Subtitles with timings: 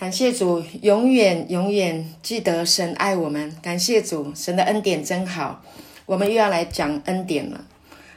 [0.00, 3.54] 感谢主，永远永远记得神爱我们。
[3.60, 5.62] 感谢主，神的恩典真好。
[6.06, 7.62] 我们又要来讲恩典了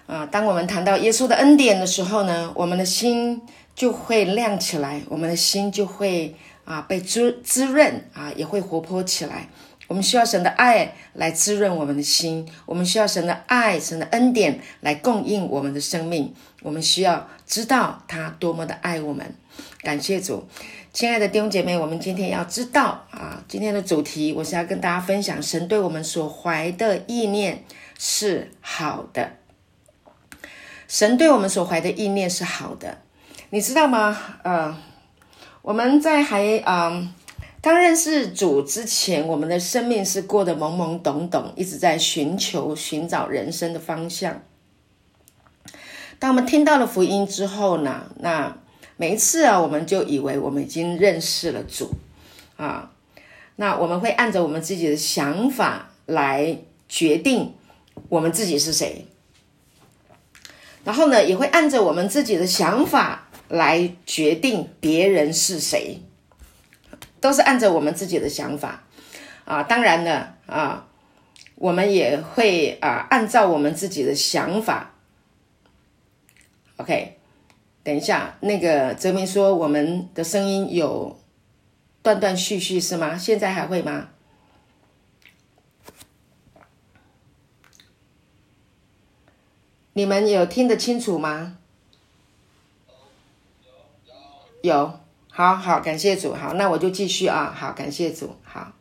[0.08, 0.26] 啊！
[0.26, 3.42] 当我们谈到耶稣的恩典的时候呢，我们的心
[3.76, 6.33] 就会亮起来，我们的心就会
[6.63, 9.50] 啊被滋滋润啊，也会活泼起来。
[9.90, 16.34] 我们需要神的爱来滋润我们的心，我们需要神的爱、神的恩典来供应我们的生命。
[16.62, 19.36] 我们需要知道他多么的爱我们。
[19.81, 20.45] 感谢主。
[20.91, 27.63] 亲爱的弟兄姐妹，我们今天要知道啊，今天的主题我是要跟大家分享，神对我们所怀的意念
[27.98, 29.38] 是好的。
[30.88, 32.99] 神对我们所怀的意念是好的，
[33.49, 34.16] 你知道吗？
[34.43, 34.77] 呃，
[35.63, 37.12] 我们在还嗯
[37.59, 44.43] 刚认识主之前，我们的生命是过得懵懵懂懂，一直在寻求、寻找人生的方向。
[46.20, 48.55] 当我们听到了福音之后呢，那
[49.03, 51.91] 每一次啊，我们就以为我们已经认识了主
[52.55, 52.89] 啊，
[53.57, 57.54] 那我们会按照我们自己的想法来决定
[58.07, 59.05] 我们自己是谁，
[60.85, 66.00] 然后呢，也会按照我们自己的想法来决定别人是谁，
[67.20, 68.86] 都是按照我们自己的想法
[69.44, 69.64] 啊。
[69.64, 70.88] 当然了啊，
[71.56, 74.94] 我们也会啊按照我们自己的想法
[76.78, 77.12] ，OK。
[77.84, 81.20] 等一下，那个泽明说我们的声音有
[82.02, 83.17] 断断续续是吗？
[83.17, 84.08] 现在还会吗？
[89.92, 91.58] 你们有听得清楚吗？
[94.62, 98.72] 有，好好，感谢主，好，那我就继续啊，好，感谢主，好，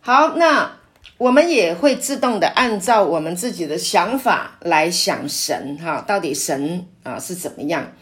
[0.00, 0.83] 好，那。
[1.16, 7.92] 我们也会自动的按照我们自己的想法来想神哈，到底神啊是怎么样？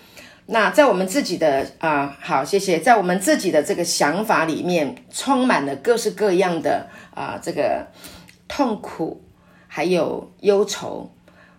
[0.46, 7.86] 那在我们自己的啊，好，谢谢，在我们自己的这个想法里面，充满了各式各样的啊，这个
[8.48, 9.22] 痛苦，
[9.68, 11.10] 还有忧愁，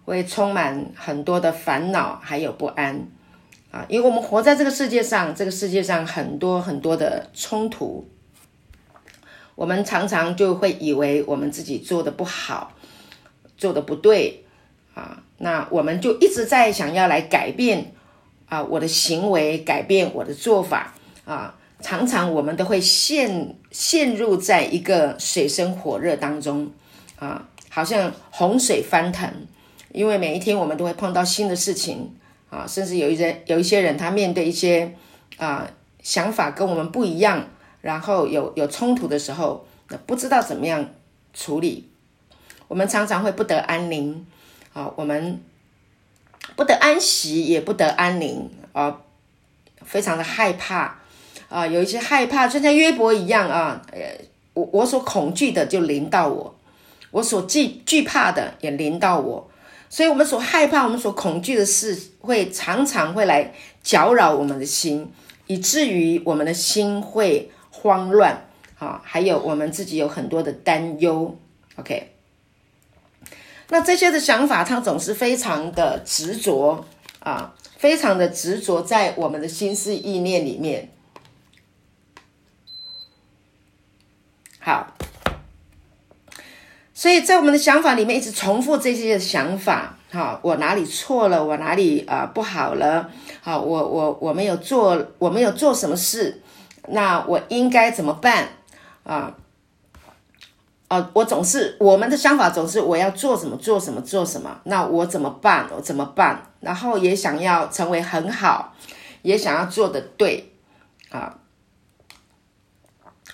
[0.06, 3.08] 会充满很多的烦恼，还有不安
[3.72, 8.10] 啊，因为我们活在这个世界上，这个世界上很多很多的冲突。
[9.56, 12.74] 我们常常就会以为我们自己做的不好，
[13.58, 14.44] 做的不对
[14.96, 17.94] 啊，那我们就一直在想要来改变
[18.48, 26.72] 啊，我的行为，改变我的做法啊，常常我们都会陷陷入在一个水深火热当中
[27.20, 29.32] 啊，好像洪水翻腾，
[29.92, 32.12] 因为每一天我们都会碰到新的事情
[32.50, 34.96] 啊，甚至有一些有一些人他面对一些
[35.38, 35.70] 啊
[36.02, 37.48] 想法跟我们不一样。
[37.84, 39.68] 然后有有冲突的时候，
[40.06, 40.90] 不知道怎么样
[41.34, 41.90] 处理，
[42.70, 44.26] 我们常常会不得安宁
[44.72, 45.42] 啊，我们
[46.56, 49.02] 不得安息，也不得安宁啊，
[49.84, 50.96] 非常的害怕
[51.50, 54.00] 啊，有一些害怕，就像约伯一样啊，呃，
[54.54, 56.56] 我我所恐惧的就临到我，
[57.12, 59.52] 我所惧惧怕的也临到我，
[59.90, 65.12] 所以我们所害怕、我们所恐惧的事，会常常会来搅扰我们的心，
[65.48, 67.52] 以至于我们的心会。
[67.84, 68.46] 慌乱，
[68.80, 71.38] 啊，还有我们自己有很多的担忧
[71.76, 72.14] ，OK。
[73.68, 76.86] 那这些的想法，它总是非常的执着
[77.20, 80.92] 啊，非常的执着在我们的心思意念里面。
[84.60, 84.96] 好，
[86.94, 91.44] 所以在我们的想法里面一直重复这些想法，哈，我哪里错了？
[91.44, 93.10] 我哪里啊不好了？
[93.42, 96.40] 好，我我我没有做，我没有做什么事。
[96.88, 98.50] 那我应该怎么办
[99.04, 99.36] 啊？
[100.90, 104.60] 哦，我总是我们的想法总是我要做什么做什么做什么。
[104.66, 105.68] 那我怎么办？
[105.76, 106.52] 我怎么办？
[106.60, 108.76] 然后也想要成为很好，
[109.24, 110.54] 也想要做的对
[111.10, 111.40] 啊。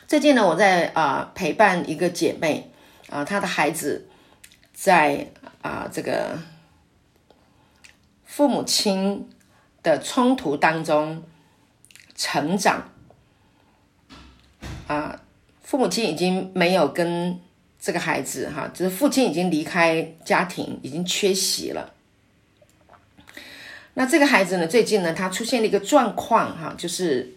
[0.07, 2.71] 最近呢，我在啊陪伴一个姐妹
[3.09, 4.07] 啊，她的孩子
[4.73, 5.29] 在
[5.61, 6.39] 啊这个
[8.23, 9.29] 父母亲
[9.83, 11.23] 的冲突当中
[12.15, 12.83] 成长。
[14.87, 15.21] 啊，
[15.61, 17.39] 父母亲已经没有跟
[17.79, 21.93] 这个孩子哈，就是父亲已经离开家庭，已经缺席了。
[23.93, 27.35] 那这个孩子呢，最近呢，他出现了一个状况哈，就是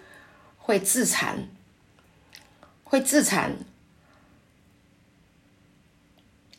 [0.58, 1.46] 会自残，
[2.84, 3.56] 会自残，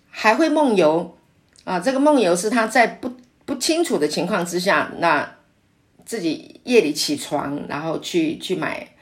[0.09, 1.17] 还会梦游
[1.63, 1.79] 啊。
[1.79, 3.11] 这个梦游是他在不
[3.45, 5.35] 不清楚的情况之下，那
[6.05, 8.92] 自己夜里起床，然后去去买。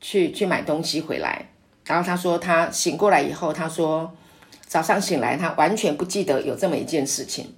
[0.00, 1.50] 去去买东西回来，
[1.84, 4.12] 然后他说他醒过来以后，他说
[4.66, 7.54] 早上醒来他完全不记得有这么一件事情。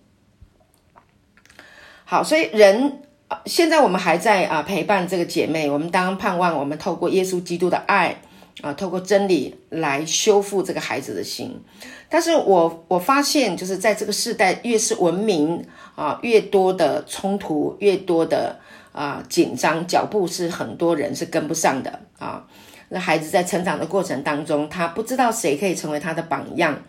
[2.05, 3.03] 好，所以人
[3.47, 8.21] 现在我们还在啊陪伴这个姐妹，我们当盼望我们透过耶稣基督的爱
[8.63, 11.63] 啊，透过真理来修复这个孩子的心。
[12.09, 15.65] 但是我我发现，就是在这个时代，越是文明
[15.95, 18.59] 啊，越多的冲突，越多的
[18.93, 22.47] 啊紧张，脚步是很多人是跟不上的啊。
[22.89, 26.83] 那孩子在成长的过程当中，他不知道谁可以成为他的榜样，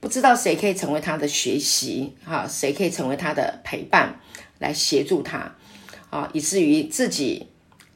[0.00, 4.20] 不知道谁可以成为他的学习，哈，谁可以成为他的陪伴，
[4.58, 5.52] 来协助他。
[6.10, 7.48] 啊，以至于自己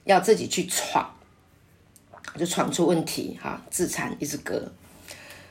[0.04, 1.14] 要自己去闯，
[2.38, 4.70] 就闯出问题，哈，自残一直割，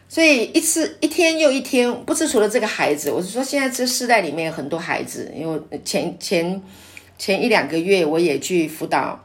[0.08, 6.62] 所以一次一天又一天，不是除了这个孩子，我是说现在这世代里面有很多孩子，因为前前
[7.22, 9.24] 前一两个月我也去辅导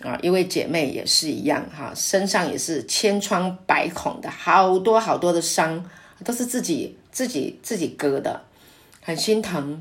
[0.00, 5.88] 啊，一位姐妹也是一样，哈，身上也是千疮百孔的，好多好多的伤，
[6.24, 8.42] 都是自己自己自己割的，
[9.00, 9.80] 很心疼，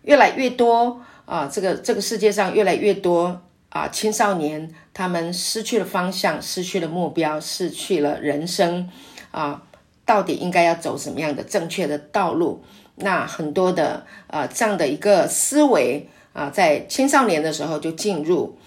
[0.00, 1.02] 越来越多。
[1.26, 8.88] 啊，这个这个世界上越来越多啊，青少年他们失去了方向，失去了目标，失去了人生
[9.32, 9.62] 啊，
[10.06, 12.64] 到底应该要走什么样的正确的道路？
[13.00, 18.58] 那很多的啊，这样的一个思维啊，在青少年的时候就进入，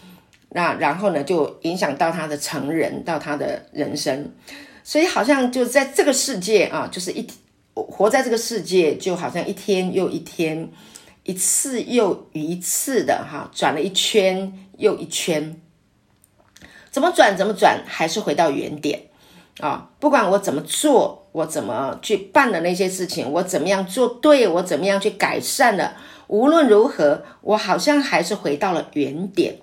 [0.50, 4.31] 那然后呢，就影响到他的成人，到他的人生，
[4.83, 7.27] 所以好像就在这个世界啊，就是一
[7.74, 10.69] 活在这个世界，就好像一天又一天。
[11.25, 15.56] 一次又一次的哈，转了一圈又一圈，
[16.91, 19.03] 怎么转怎么转，还是回到原点
[19.62, 19.89] 啊！
[20.01, 25.97] 不管我怎么做，我怎么去办的那些事情，我怎么样做对，我怎么样去改善了，
[26.27, 29.57] 无论如何，我好像还是回到了原点。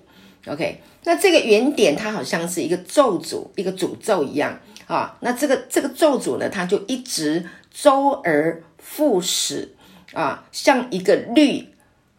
[0.45, 5.17] OK，那这个原点它好像是一个咒诅，一个诅咒一样啊。
[5.21, 9.75] 那这个这个咒诅呢，它就一直周而复始。
[10.13, 11.69] 啊，像一个律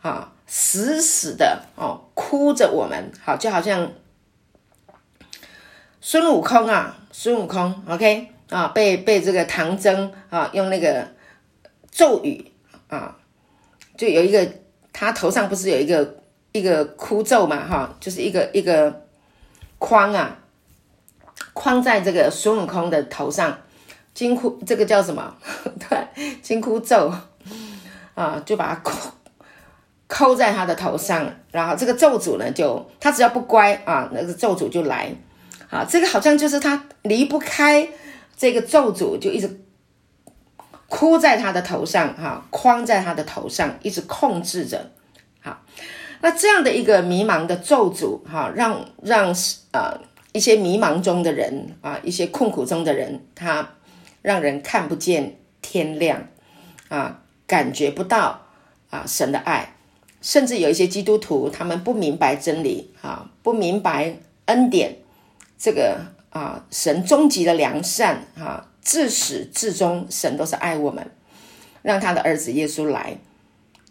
[0.00, 3.93] 啊，死死的哦，箍着我们，好，就好像
[6.00, 11.08] 孙悟空啊，孙悟空，OK 啊，被被这个唐僧啊，用那个
[11.90, 12.52] 咒语
[12.88, 13.16] 啊，
[13.96, 14.46] 就有一个
[14.93, 16.19] 他头上不是有一个
[16.52, 19.04] 一个箍咒嘛，哈，就是一个一个
[19.78, 20.38] 框啊，
[21.52, 23.58] 框在这个孙悟空的头上，
[24.14, 25.34] 金箍这个叫什么？
[25.88, 27.12] 对，金箍咒。
[28.14, 29.10] 啊，就把它扣
[30.06, 35.10] 扣在他的头上，然后这个咒主呢，就他只要不乖啊，那个咒主就来
[35.70, 35.82] 啊。
[35.88, 37.88] 这个好像就是他离不开
[38.37, 39.64] 这个咒诅，就一直
[40.88, 44.90] 箍在他的头上哈、框在他的头上，一直控制着。
[45.40, 45.62] 好，
[46.20, 49.34] 那这样的一个迷茫的咒诅哈、啊，让让
[49.73, 49.99] 啊
[50.32, 53.70] 一些迷茫中的人啊，一些困苦中的人，他
[54.23, 56.28] 让人看不见天亮
[56.88, 57.19] 啊。
[57.44, 58.46] 感觉不到
[58.88, 59.75] 啊神的爱，
[60.23, 64.96] 甚至有一些基督徒，他们不明白真理啊，不明白恩典，
[65.58, 65.99] 这个
[66.32, 71.11] 啊神终极的良善啊，自始至终神都是爱我们，
[71.82, 73.19] 让他的儿子耶稣来。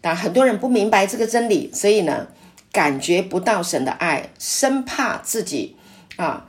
[0.00, 2.26] 但很多人不明白这个真理，所以呢，
[2.72, 5.76] 感觉不到神的爱，生怕自己
[6.16, 6.48] 啊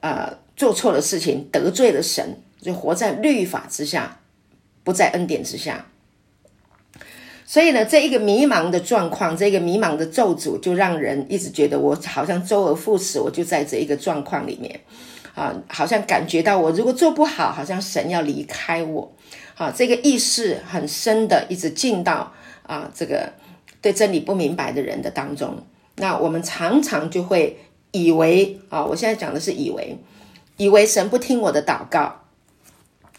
[0.00, 4.20] 呃做错了事情，得罪了神，就活在律法之下，
[4.82, 5.86] 不在恩典之下。
[7.44, 14.80] 所以呢，这一个迷茫的状况，这个迷茫的咒诅，就让人一直觉得我好像周而复始，我就在这一个状况里面，
[15.38, 19.12] 啊，好像感觉到我如果做不好，好像神要离开我，
[19.56, 22.32] 啊，这个意识很深的一直进到
[22.66, 23.32] 啊这个
[23.80, 25.56] 对真理不明白的人的当中。
[25.94, 27.56] 那我们常常就会
[27.92, 29.96] 以为啊，我现在讲的是以为，
[30.56, 32.22] 以为神不听我的祷告。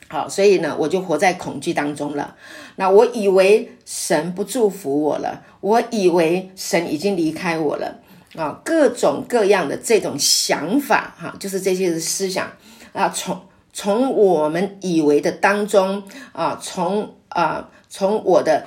[0.09, 2.35] 好，所以呢，我就活在恐惧当中了。
[2.75, 7.98] 那我以为神不祝福我了，我以为神已经离开我了
[8.35, 12.51] 啊，各种各样的这种想法，哈，就是这些思想
[12.93, 18.65] 啊，从从我们以为的当中啊，从啊从我的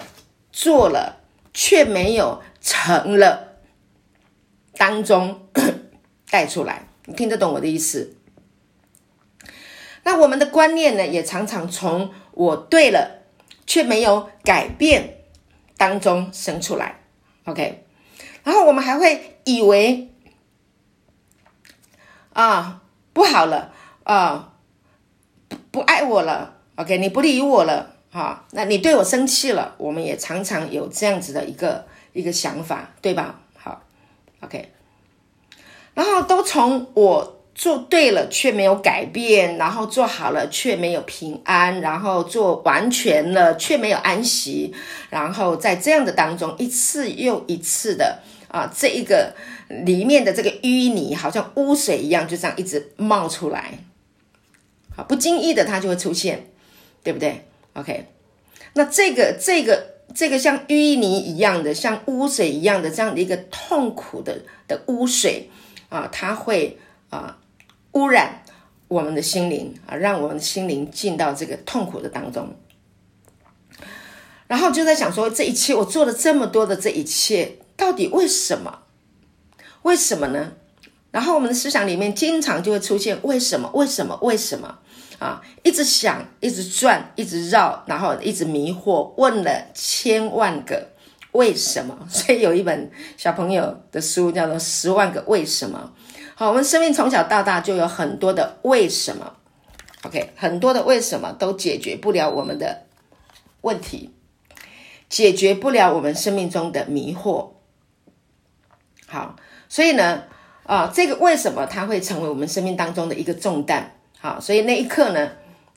[0.50, 1.20] 做了
[1.54, 3.58] 却没有成了
[4.76, 5.48] 当中
[6.30, 8.16] 带出来，你听得懂我的意思？
[10.04, 13.22] 那我们的观念呢，也常常从我对了
[13.66, 15.18] 却没有改变
[15.76, 17.00] 当中生出来
[17.44, 17.84] ，OK，
[18.42, 20.10] 然后我们还会以为
[22.32, 22.82] 啊
[23.12, 23.72] 不好了
[24.04, 24.52] 啊
[25.70, 33.40] 不爱我了，OK，你不理我了，哈，那你对我生气了，我们也常常有这样子的一个一个想法，对吧？
[33.56, 33.82] 好
[34.40, 34.70] ，OK，
[35.94, 44.74] 然后都从我做对了却没有改变，然后做好了却没有平安，然后做完全了却没有安息，
[45.10, 48.20] 然后在这样的当中一次又一次的
[48.52, 49.34] 啊，这一个
[49.84, 53.78] 里面的这个淤泥好像污水一样，就这样一直冒出来，
[54.94, 56.46] 好，不经意的它就会出现，
[57.02, 58.06] 对不对？OK，
[58.74, 65.50] 那这个这个这个像淤泥一样的，像污水一样的这样的一个痛苦的的污水
[65.88, 66.78] 啊，它会
[67.10, 67.38] 啊。
[67.94, 68.42] 污染
[68.88, 72.56] 我们的心灵啊，让我们的心灵进到这个痛苦的当中。
[74.46, 78.78] 然后就在想说，这一切我做了这么多的这一切，到底为什么？
[79.82, 80.52] 为什么呢？
[81.10, 83.68] 然后我们的思想里面经常就会出现为什么？
[83.74, 84.16] 为什么？
[84.22, 84.78] 为什么？
[85.18, 90.90] 啊，一直想，一直转，一直绕，然后一直迷惑，问了千万个
[91.32, 91.98] 为什么。
[92.08, 95.92] 所以有一本小朋友的书叫做《十万个为什么》。
[96.36, 99.34] 好，我们生命从小到大就有很多的为什么
[100.04, 102.84] ，OK，很多的为什么都解决不了我们的
[103.62, 104.12] 问题，
[105.08, 107.48] 解决不了我们生命中的迷惑。
[109.12, 109.36] 好，
[109.68, 110.22] 所以呢，
[110.64, 113.90] 啊，这个为什么它会成为我们生命当中的一个重担？
[114.18, 115.30] 好，所以那一刻呢，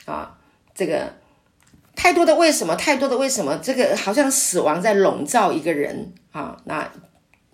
[0.06, 0.38] 啊，
[0.74, 1.14] 这个
[1.98, 6.90] 太多的为什么，太多的为什么，这个好像死亡在笼罩一个人啊，那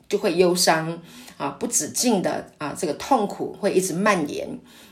[0.07, 1.01] 就会忧伤。
[1.38, 4.47] 啊，不止境的啊，这个痛苦会一直蔓延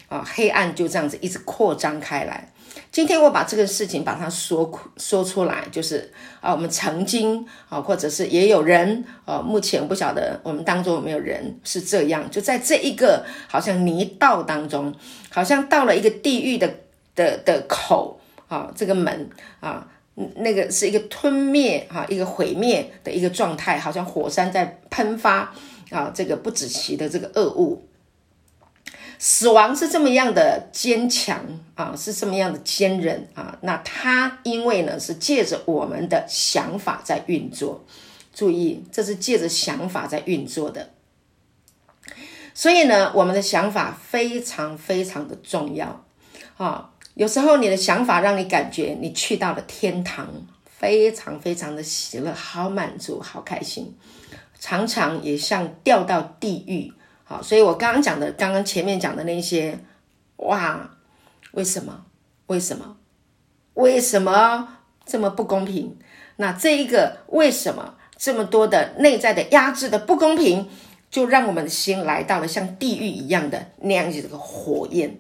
[0.08, 2.52] 啊，黑暗就这样子一直扩张开来。
[2.92, 14.94] 今天我把这个事情把它说说出来，就是啊，我们曾经啊，或者是也有人啊，目前不晓得我们当中有没有人是这样，就在这一个好像泥道当中，
[15.30, 16.68] 好像到了一个地狱的
[17.16, 19.30] 的的口啊，这个门
[19.60, 19.88] 啊，
[20.36, 25.54] 那个是一个吞灭啊，一个毁灭的一个状态，好像火山在喷发。
[25.92, 27.82] 啊，这个不止息的这个恶物，
[29.22, 31.44] 死亡是这么样的坚强
[31.76, 33.60] 啊，是这么样的坚韧啊。
[33.62, 37.86] 那它因为呢是借着我们的想法在运作，
[38.34, 40.92] 注意，这是借着想法在运作的。
[42.54, 46.06] 所以呢，我们的想法非常非常的重要
[46.56, 46.92] 啊。
[47.16, 50.30] 有时候你的想法让你感觉你去到了天堂，
[50.66, 53.98] 非常非常的喜乐，好满足，好开心。
[54.58, 56.94] 常常也像掉到地狱，
[57.30, 59.78] 好，所以我刚刚讲的，刚刚前面讲的那些，
[60.38, 60.98] 哇，
[61.52, 62.06] 为什么？
[62.48, 62.98] 为什么？
[63.76, 65.96] 为什么这么不公平？
[66.38, 70.68] 那这一个为什么这么多的内在的压制的不公平，
[71.12, 75.20] 就让我们的心来到了像地狱一样的那样子的火焰。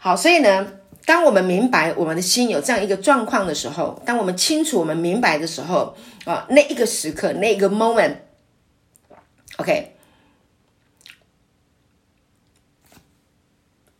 [0.00, 0.66] 好，所以呢，
[1.04, 8.16] 当我们明白我们的心有这样一个状况的时候，当我们清楚我们明白的时候，啊，那一个时刻，那一个 moment。
[9.58, 9.95] OK，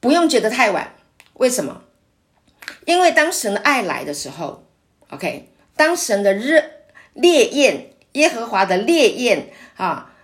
[0.07, 0.95] 不用觉得太晚。
[1.35, 1.83] 为什么？
[2.85, 4.65] 因为当神的爱来的时候
[5.11, 6.63] ，OK，当神的热
[7.13, 10.15] 烈焰，耶和华的烈焰啊，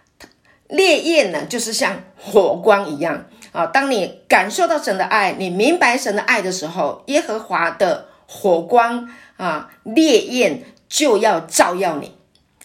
[0.68, 3.66] 烈焰呢，就是像火光一样啊。
[3.66, 12.16] 当你感受到神的爱，你明白神的爱的时候，耶和华的火光啊，烈焰就要照耀你。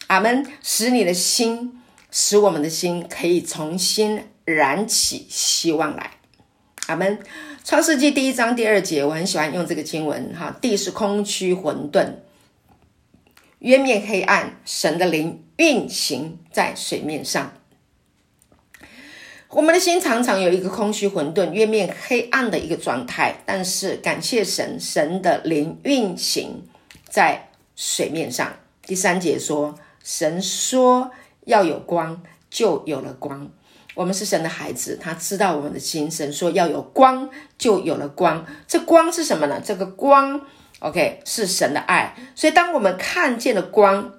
[0.06, 1.82] 阿门，使你的心。
[2.12, 6.12] 使我们的心可以重新燃起希望来，
[6.88, 7.20] 阿门。
[7.64, 10.58] 创世纪第一章第二节，我很喜欢用这个经文哈。
[10.62, 12.14] 地是空虚混沌，
[13.60, 17.54] 渊面黑暗，神的灵运行在水面上。
[19.50, 26.64] 我们的心常常有一个空虚混沌、渊面黑暗的一个状态，但是感谢神，神的灵运行
[27.10, 28.54] 在水面上。
[28.82, 31.12] 第三节说，神说。
[31.48, 33.50] 要有光，就有了光。
[33.98, 36.10] 我们是神的孩子，他知道我们的心。
[36.12, 37.28] 神说要有光，
[37.58, 38.46] 就有了光。
[38.68, 39.60] 这光是什么呢？
[39.60, 40.40] 这个光
[40.82, 42.16] ，OK，是神的爱。
[42.36, 44.14] 所以，当我们看见了光，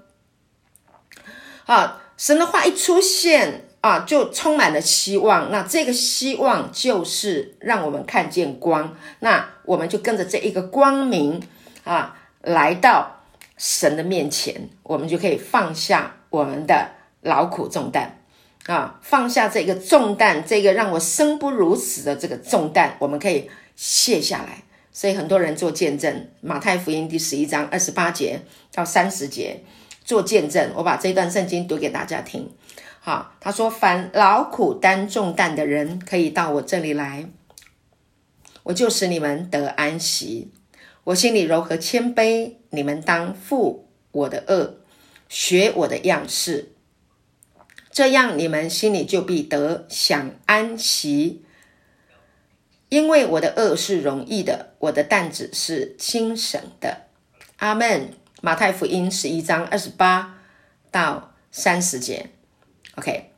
[1.67, 5.53] 啊，神的话一出现啊，就充满了希望。
[5.53, 8.97] 那这个希望就是让我们看见光。
[9.21, 11.41] 那我们就跟着这一个光明
[11.85, 13.23] 啊，来到
[13.57, 16.99] 神的面前，我们就可以放下我们的。
[17.21, 18.18] 劳苦重担
[18.69, 24.63] 啊，放下这个重担，这个让我生不如死的这个重担，我们可以卸下来。
[24.93, 29.63] 所以很多人做见证，马太福音第十一章二十八节到三十节
[30.05, 30.71] 做见证。
[30.77, 32.51] 我把这段圣经读给大家听。
[33.01, 37.27] 好，他说：“凡劳苦担重担的人，可以到我这里来，
[38.65, 40.53] 我就使你们得安息。
[41.05, 44.75] 我心里柔和谦卑，你们当负我的轭，
[45.31, 46.73] 学我的样式。”
[47.99, 51.45] 这样，你们心里就必得享安息。
[52.90, 57.07] 因为我的轭是容易的，我的担子是轻省的。
[57.57, 58.11] 阿门。
[58.40, 60.38] 马太福音十一章二十八
[60.93, 62.31] 到三十节。
[62.95, 63.33] OK，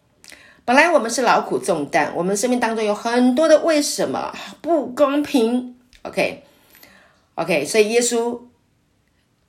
[0.67, 5.81] 本来我们是劳苦重担，我们生命当中有很多的为什么不公平。
[6.03, 8.43] OK，OK，所以耶稣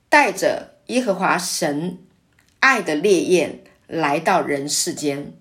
[0.08, 1.98] 带着耶和华神
[2.60, 3.62] 爱的烈焰
[3.92, 5.34] 来到人世间。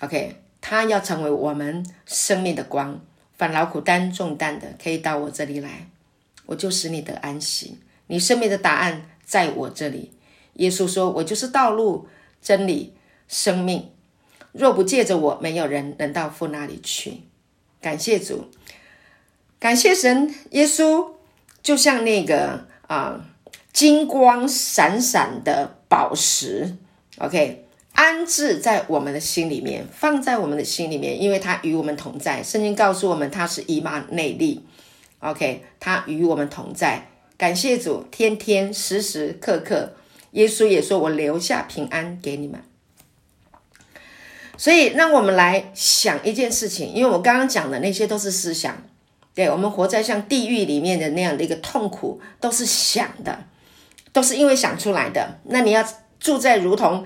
[0.00, 3.00] OK，他要成为我们生命的光。
[3.36, 5.88] 凡劳苦担重担的，可以到我这里来，
[6.46, 7.78] 我就使你得安息。
[8.08, 10.10] 你生命的答案在我这里。
[10.54, 12.08] 耶稣说：“我就是道路、
[12.42, 12.94] 真理、
[13.28, 13.92] 生命。
[14.50, 17.22] 若不借着我，没有人能到父那里去。”
[17.80, 18.50] 感谢主，
[19.60, 20.34] 感谢神。
[20.50, 21.12] 耶稣
[21.62, 23.24] 就像那个啊，
[23.72, 26.76] 金光闪闪的宝石。
[27.18, 27.66] OK。
[27.98, 32.40] 安置在我们的心里面，放在我们的心里面，因为他与我们同在。
[32.44, 34.64] 圣经告诉我们，他是姨妈内利
[35.18, 37.08] ，OK，他与我们同在。
[37.36, 39.94] 感谢主，天天时时刻刻，
[40.30, 42.62] 耶稣也说：“我留下平安给你们。”
[44.56, 48.80] 所以，让我们来想一件事情，因为我刚刚讲的那些都是思想，
[49.34, 53.46] 对，我们活在像地狱里面的那样的一个痛苦，都是想的，
[54.12, 55.40] 都是因为想出来的。
[55.46, 55.84] 那你要
[56.20, 57.04] 住在如同。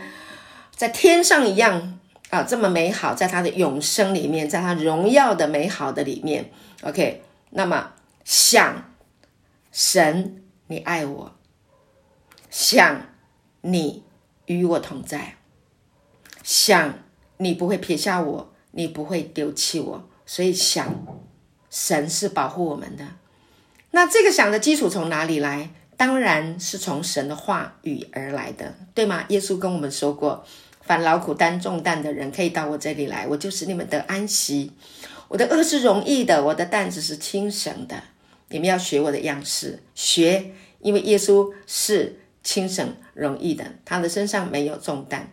[0.83, 6.51] 在天上一样啊，这么美好，在他的永生里面，在他荣耀的美好的里面
[6.83, 7.23] ，OK。
[7.51, 7.93] 那么
[8.25, 8.93] 想
[9.71, 11.37] 神，你爱我，
[12.51, 13.01] 想
[13.61, 14.03] 你
[14.47, 15.37] 与我同在，
[16.43, 16.95] 想
[17.37, 21.07] 你不会撇下我，你不会丢弃我，所以想
[21.71, 23.07] 神是保护我们的。
[23.93, 25.71] 那这个想的基础从哪里来？
[25.97, 29.25] 当然是从神的话语而来的，对吗？
[29.29, 30.45] 耶稣跟我们说过。
[30.83, 34.73] 凡劳苦担重担的人，可以到我这里来，我就使你们得安息。
[35.29, 38.03] 我的轭是容易的，我的担子是轻省的。
[38.49, 45.31] 你们要学我的样式，学，因为耶稣是轻省容易的，他的身上没有重担，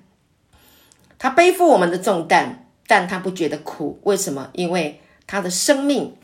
[1.18, 4.00] 他背负我们的重担，但他不觉得苦。
[4.04, 4.52] 为什么？
[4.54, 6.16] 因为他的生命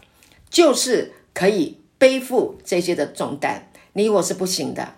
[0.50, 3.70] 就是可以背负这些的重担。
[3.92, 4.94] 你我是不行的，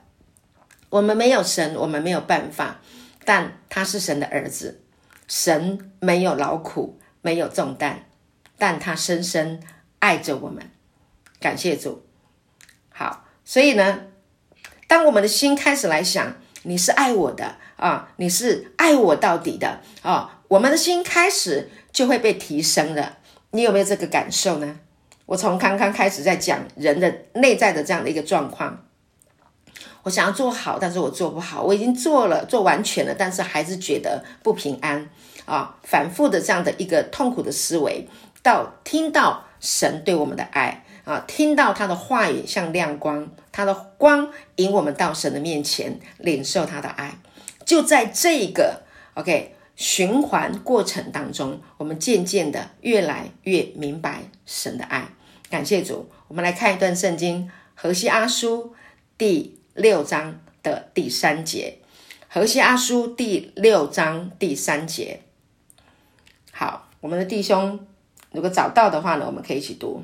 [0.90, 2.82] 我们没有神，我们没有办法。
[3.28, 4.80] 但他是神的儿子，
[5.28, 8.06] 神没有劳苦，没有重担，
[8.58, 9.60] 但他深深
[10.00, 10.72] 爱着我们。
[11.38, 12.06] 感谢主。
[12.88, 14.04] 好，所以呢，
[14.88, 23.18] 当我们的心开始来想，你是爱我的啊，你是爱我到底的啊，我们的心开始就会被提升了。
[23.52, 24.80] 你有没有这个感受呢？
[25.26, 28.87] 我从刚刚开始在讲人的内在的这样的一个状况。
[30.04, 31.62] 我想要做好，但是我做不好。
[31.62, 35.10] 我已经做了，做完全了，但是还是觉得不平安
[35.46, 35.76] 啊！
[35.84, 38.08] 反复的这样的一个痛苦的思维，
[38.42, 47.18] 到听到神对我们的爱啊，听到他的话语像亮光，他的光引我们到神的面前，领受他的爱。
[47.66, 48.84] 就在这个
[49.16, 55.10] OK 循环过程当中，我们渐渐的越来越明白神的爱。
[55.50, 58.74] 感谢主，我们来看一段圣经，何西阿书
[59.18, 59.57] 第。
[59.78, 61.78] 六章的第三节，
[62.28, 65.22] 何西阿书第六章第三节。
[66.52, 67.80] 好，我们的弟兄
[68.32, 70.04] 如果找到的话呢，我们可以一起读。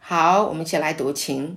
[0.00, 1.56] 好，我们一起来读，请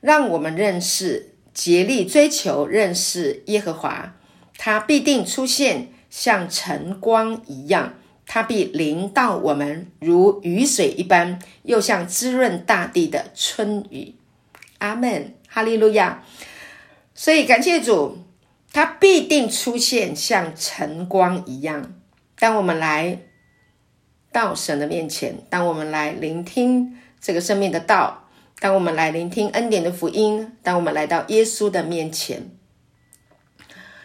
[0.00, 4.14] 让我们认识，竭力追求认识耶和华，
[4.56, 7.92] 他必定出现，像晨光一样，
[8.24, 14.14] 他必临到我们，如雨水一般，又像滋润大地的春雨。
[14.78, 15.34] 阿门。
[15.48, 16.22] 哈利路亚！
[17.14, 18.18] 所以感谢主，
[18.72, 21.94] 他必定出现，像晨光一样。
[22.38, 23.18] 当我们来
[24.30, 28.28] 到神的面前，当我们来聆听这个生命的道，
[28.60, 32.50] 当我们来聆听恩典的福音，当我们来到耶稣的面前，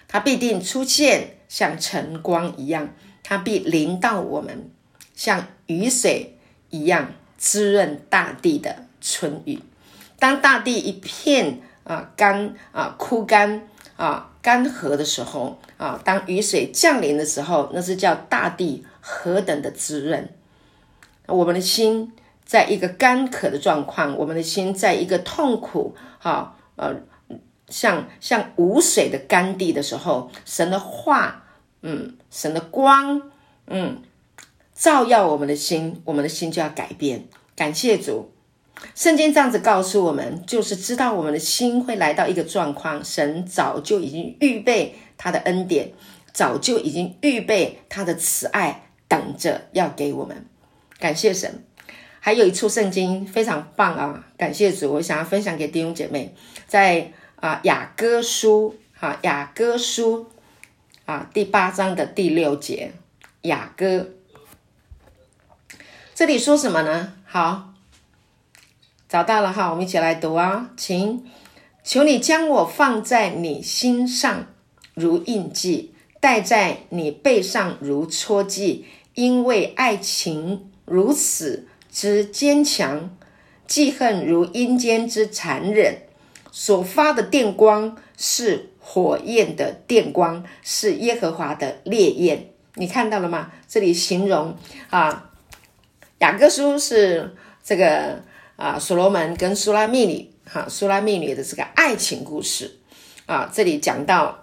[0.07, 2.89] 他必定出现，像晨光一样。
[3.21, 4.69] 他必临到我们，
[5.15, 6.37] 像雨水
[6.69, 9.59] 一样滋润大地的春雨。
[10.23, 20.29] 当大地一片啊干啊枯干啊干涸的时候啊，当雨水降临的时候，那是叫大地何等的滋润。
[21.27, 22.13] 我们的心
[22.45, 26.95] 在一个干渴的状况，我们的心在一个痛苦哈呃
[27.67, 31.43] 像像无水的干地的时候，神的话
[31.81, 33.29] 嗯，神的光
[33.67, 34.01] 嗯
[34.73, 37.25] 照耀我们的心，我们的心就要改变。
[37.57, 38.29] 感谢主。
[38.95, 45.91] 圣经这样子告诉我们，就是知道我们的心会来到一个状况，神早就已经预备他的恩典，
[46.31, 50.45] 早就已经预备他的慈爱，等着要给我们。
[50.99, 51.63] 感谢神。
[52.19, 54.25] 还有一处圣经非常棒啊！
[54.37, 56.33] 感谢主，我想要分享给弟兄姐妹，
[56.65, 60.27] 在啊雅歌书啊雅歌书
[61.03, 62.93] 啊第八章的第六节，
[63.41, 64.11] 雅歌
[66.15, 67.11] 这里说什么呢？
[67.25, 67.72] 好，
[69.13, 71.23] 找到了哈，我们一起来读啊，请
[71.83, 74.47] 求你将我放在你心上
[74.95, 81.67] 如印记，戴在你背上如戳记，因为爱情如此。
[81.91, 83.15] 之坚强，
[83.67, 85.95] 记恨如阴间之残忍，
[86.51, 92.47] 所发的电光是火焰的电光，是耶和华的烈焰。
[92.73, 93.51] 你看到了吗？
[93.67, 94.57] 这里形容
[94.89, 95.29] 啊，
[96.17, 98.23] 雅各书是这个
[98.63, 102.79] 啊，所罗门跟苏拉密女哈，苏拉密女的这个爱情故事
[103.25, 104.39] 啊，这里讲到。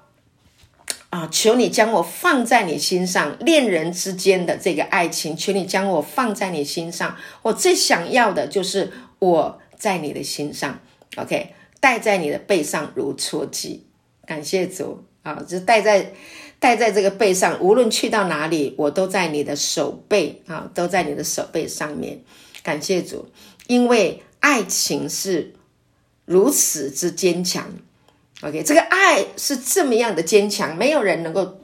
[1.09, 1.29] 啊！
[1.33, 7.17] 求你将我放在你心上，恋人之间的这个爱情，求你将我放在你心上。
[7.43, 10.79] 我最想要的就是我在你的心上
[11.17, 13.85] ，OK，戴在你的背上如戳记。
[14.25, 15.43] 感谢主啊！
[15.45, 16.13] 就戴在
[16.61, 22.21] 戴在这个背上，无论去到哪里，我都在你的手背啊，都在你的手背上面。
[22.63, 23.27] 感谢主，
[23.71, 25.55] 因为爱情是
[26.25, 27.69] 如此之坚强。
[28.41, 31.61] OK，这个爱是这么样的坚强，没有人能够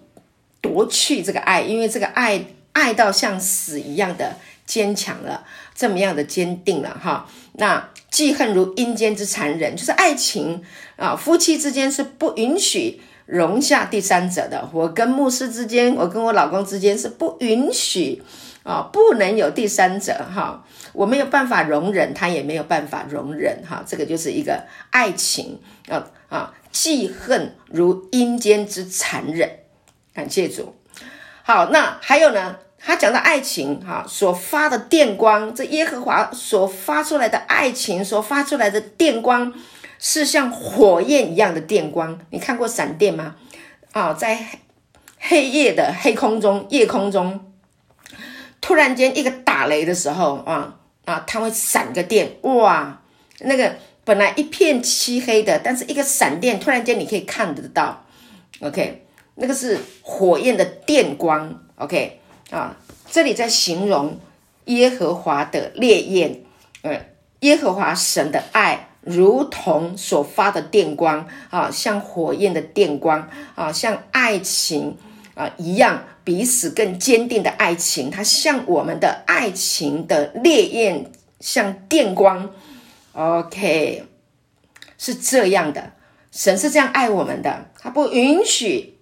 [0.61, 7.29] 夺去这个爱，因为这个爱爱到像死一样的坚强了，这么样的坚定了哈。
[7.55, 10.63] 那记恨如阴间之残忍，就是爱情
[10.95, 14.71] 啊，夫妻之间是不允许容下第三者的。
[14.73, 18.23] 我跟牧师之间，我跟我老公之间是不允许
[18.63, 20.63] 啊，不能有第三者哈。
[20.97, 23.85] 我没有办法容忍，他也没有办法容忍哈。
[23.87, 26.55] 这个就是一个爱情啊啊。
[26.73, 29.51] 记恨如阴间之残忍，
[30.13, 30.75] 感谢主。
[31.43, 32.59] 好，那还有呢？
[32.79, 39.53] 他讲到爱情，哈，所发的电光，这耶和华所发出来的爱情，所发出来的电光，
[39.99, 42.21] 是像火焰一样的电光。
[42.31, 43.37] 你看过闪电吗？
[43.93, 44.39] 啊，在
[45.19, 47.53] 黑夜的黑空中、夜空中，
[48.61, 53.01] 突然间一个打雷的时候，啊啊，它会闪个电，哇，
[53.41, 53.75] 那个。
[54.07, 58.05] 本来一片漆黑的，但是一个闪电，突然间你可以看得到
[58.61, 62.77] ，OK，那个是火焰的电光，OK 啊，
[63.11, 64.21] 这里在形容
[64.67, 66.41] 耶和华的烈焰，
[66.83, 67.05] 呃，
[67.41, 74.97] 耶和华神的爱如同所发的电光啊，像火焰的电光啊，像爱情
[75.37, 82.51] 啊一样，彼此更坚定的爱情，它像我们的爱情的烈焰，像电光。
[83.13, 84.05] OK，
[84.99, 85.93] 是这样的，
[86.33, 88.99] 神是这样爱我们的，他不允许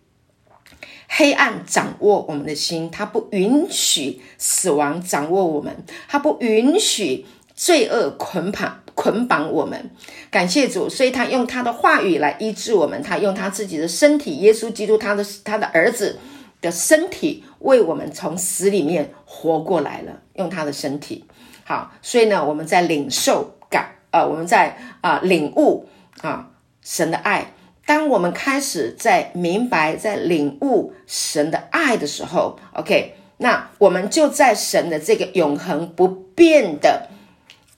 [1.09, 9.91] 黑暗掌握我们的心，他不允许死亡掌握我们，他不允许罪恶捆绑捆绑我们。
[10.31, 16.19] 感谢主，所以他用他的话语来医治我们，他用他自己的身体，耶稣基督，他的他的儿子
[16.63, 21.27] 的身体，为我们从死里面活过来了，用他的身体。
[21.65, 23.91] 好，所以呢，我们在领受感。
[24.11, 25.87] 啊，我们在啊领悟
[26.23, 26.49] 啊
[26.83, 27.53] 神的爱。
[27.85, 37.09] 当我们开始在明白、在领悟神的爱的时候，OK，那我们就在神的这个永恒不变的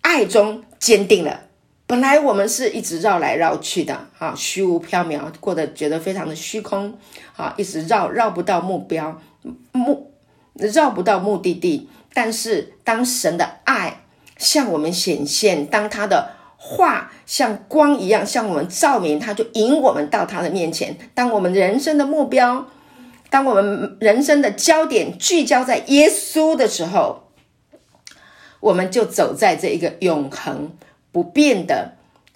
[0.03, 1.41] 爱中坚定了。
[1.89, 6.99] 本来我们是一直绕来绕去的，啊，虚无缥缈，过得觉得非常的虚空，
[7.37, 9.21] 啊，一直绕绕不到目标，
[9.71, 10.11] 目
[10.55, 11.89] 绕不到目的地。
[12.13, 14.03] 但是当神的爱
[14.37, 20.97] 向我们显现，当他的话像光一样向我们照明，他就引我们到他的面前。
[21.15, 22.67] 当我们人生的目标，
[23.31, 27.26] 当我们人生的焦点聚焦在耶稣的时候，
[28.67, 30.73] 我们就走在这一个永恒
[31.13, 31.93] 不变的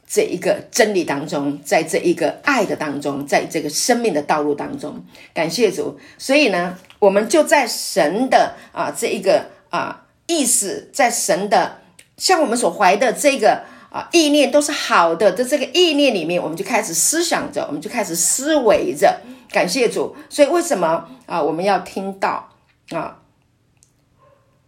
[0.07, 5.05] 这一个真理当中，在这一个爱的当中，在这个生命的道路当中。
[5.35, 11.79] 感谢主，所以呢，我们就在神的啊这一个啊意思，在神的。
[12.16, 19.21] 像我们所怀的这个啊意念都是好的的这个意念里面，我们就开始思想着，我们就开始思维着。
[19.51, 22.51] 感谢主，所以为什么啊我们要听到
[22.90, 23.16] 啊？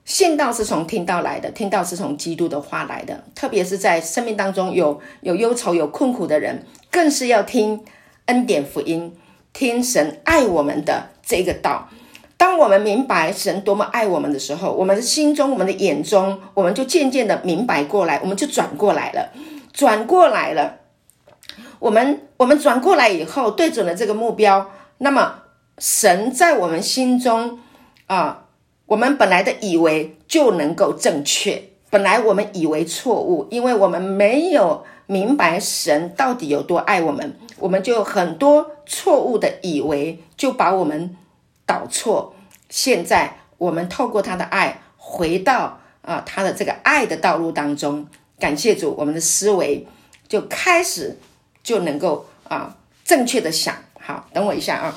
[0.04, 3.22] 信道是从听道来的，听道是从基督的话来的。
[3.34, 7.84] 特别是在生命当中有有忧愁、有困苦的人，更是要听
[8.26, 9.16] 恩典福音，
[9.52, 11.88] 听神爱我们的这个道。
[12.36, 19.30] 当我们明白神多么爱我们的时候，我们的心中、我们的眼中，我们就渐渐的明白过来，我们就转过来了，
[19.72, 20.78] 转过来了。
[21.78, 25.42] 我们我们转过来以后，对准了这个目标，那么
[25.78, 27.60] 神在我们心中
[28.06, 28.41] 啊，
[28.92, 31.62] 我们本来的以为就能够正确。
[31.88, 41.16] 本来我们以为错误，因为我们没有明白神到底有多爱我们，我们就很多错误的以为，就把我们
[41.64, 42.35] 导错。
[42.68, 48.07] 现在我们透过他的爱，回到啊他的这个爱的道路当中，
[48.38, 49.87] 感谢主，我们的思维
[50.28, 51.18] 就开始
[51.62, 52.76] 就能够啊
[53.07, 53.74] 正确的想。
[53.98, 54.94] 好，等我一下啊。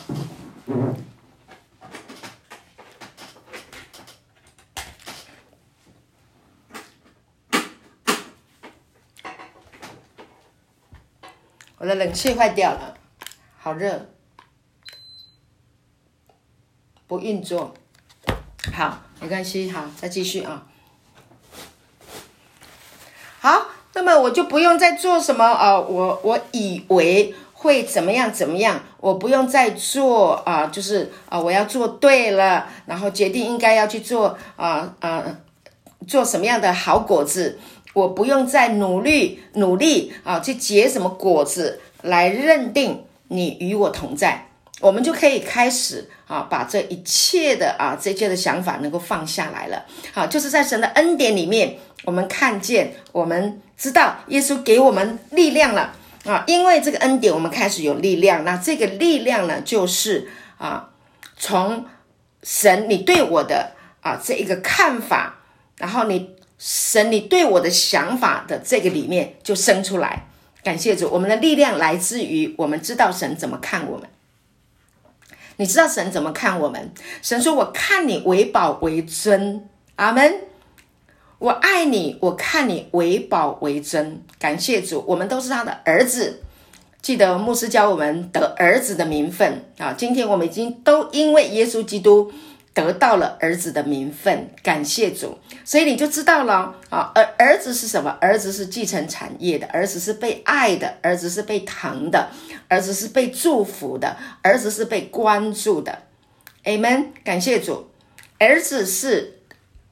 [11.77, 12.93] 我的冷气坏掉了，
[13.59, 14.07] 好热，
[17.05, 17.73] 不运作。
[18.73, 20.65] 好，没关系，好，再继续啊。
[23.39, 35.23] 好，那么我就不用再做什么啊，我我以为会怎么样怎么样，我不用再做啊，就是啊，我要做对了，然后决定应该要去做啊啊，
[36.07, 37.59] 做什么样的好果子。
[37.95, 44.49] 我不用再努力努力啊，去结什么果子来认定你与我同在，
[44.81, 49.85] 我们就可以开始啊，把这一切的啊这些的想法能够放下来了。
[50.13, 58.43] 好，就是在神的恩典里面，我们看见，我们知道耶稣给我们力量了啊，因为这个恩典，我们开始有力量。
[58.43, 60.27] 那这个力量呢，就是
[60.57, 60.89] 啊，
[61.37, 61.85] 从
[62.43, 65.37] 神你对我的啊这一个看法，
[65.77, 66.34] 然后你。
[66.57, 70.27] 神，你对我的想法的这个里面就生出来，
[70.63, 74.07] 感谢主，我们的力量来自于我们知道神怎么看我们。
[75.57, 76.91] 你知道神怎么看我们？
[77.21, 80.41] 神说：“我看你为宝为尊。”阿门。
[81.37, 84.21] 我爱你，我看你为宝为尊。
[84.37, 86.41] 感谢主，我们都是他的儿子。
[87.01, 89.93] 记得牧师教我们得儿子的名分啊！
[89.93, 92.31] 今天我们已经都因为耶稣基督。
[92.75, 97.09] 得到了儿子的名分，感谢主，所以你就知道了啊。
[97.15, 98.11] 儿儿子是什么？
[98.19, 102.29] 儿子是继承产业的，儿子是被爱的，儿子是被疼的，
[102.67, 105.99] 儿子是被祝福的，儿子是被关注的。
[106.65, 107.89] Amen，感谢主，
[108.39, 109.39] 儿子是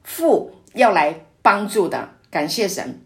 [0.02, 3.00] 父要来帮助的，感谢神。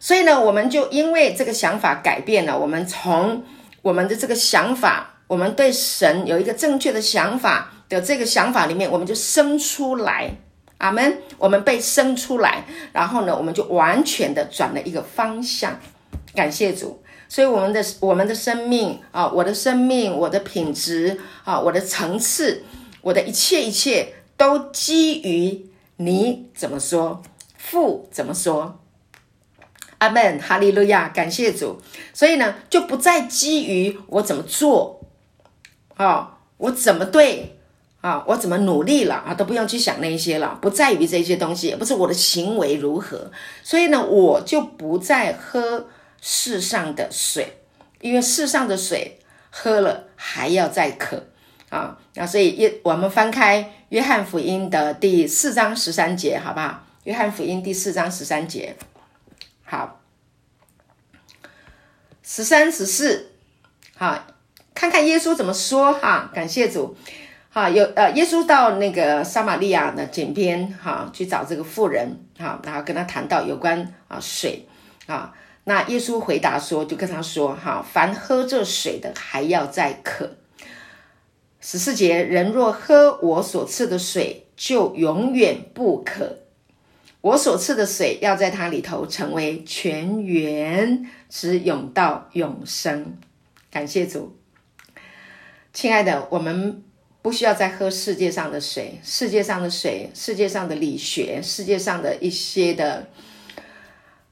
[0.00, 3.44] 所以呢，我们就因为这个想法改变了，我们从
[3.82, 7.68] 我们的这个想法，我们对神有一个正确的想法。
[7.92, 10.34] 有这个想法里面，我们就生出来，
[10.78, 11.18] 阿门。
[11.36, 15.78] 我们被生出来，然后呢，我们就完全的转了一个方向。
[16.34, 22.64] 感谢主，所以我们的我们的生命啊，我的生命，我的品质啊，我的层次，
[23.02, 27.22] 我的一切一切，都基于你怎么说，
[27.58, 28.80] 父怎么说。
[29.98, 31.82] 阿门，哈利路亚，感谢主。
[32.14, 35.02] 所以呢，就不再基于我怎么做，
[35.96, 37.58] 啊，我怎么对。
[38.02, 43.30] 啊，我怎么努力了啊，都不用去想那些了，不在于这些东西，也不是我的行为如何，
[43.62, 45.86] 所以呢，我就不再喝
[46.20, 47.60] 世上的水，
[48.00, 51.28] 因为世上的水喝了还要再渴
[51.70, 51.96] 啊。
[52.14, 56.84] 那所以约我们翻开约翰福音的第四章十三节，好不好？
[57.04, 58.74] 约翰福音第四章十三节，
[59.62, 60.00] 好，
[62.24, 63.30] 十三十四，
[63.96, 64.26] 好，
[64.74, 66.96] 看看耶稣怎么说哈，感谢主。
[67.54, 74.66] 好，有呃，耶稣到那个撒玛利亚的井边，哈，去找这个妇人，哈，然后跟他谈到有关啊水，
[75.06, 75.34] 啊，
[75.64, 80.30] 那耶稣回答说，就跟他说，哈，凡喝这水的还要再渴。
[81.60, 86.38] 十四节，人若喝我所赐的水，就永远不渴。
[87.20, 93.18] 我所赐的水要在他里头成为泉源，直涌到永生。
[93.70, 94.38] 感谢主，
[95.74, 96.82] 亲爱的，我们。
[97.22, 103.06] 不需要再喝世界上的水，世界上的水，世界上的理学，世界上的一些的，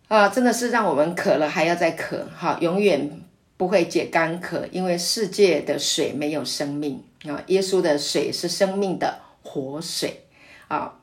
[0.08, 3.22] 啊，真的是让我们渴了还要再渴，哈，永远
[3.56, 10.24] 不会解干渴，因为世界的水没有生命啊，耶稣的水是生命的活水
[10.66, 10.98] 啊，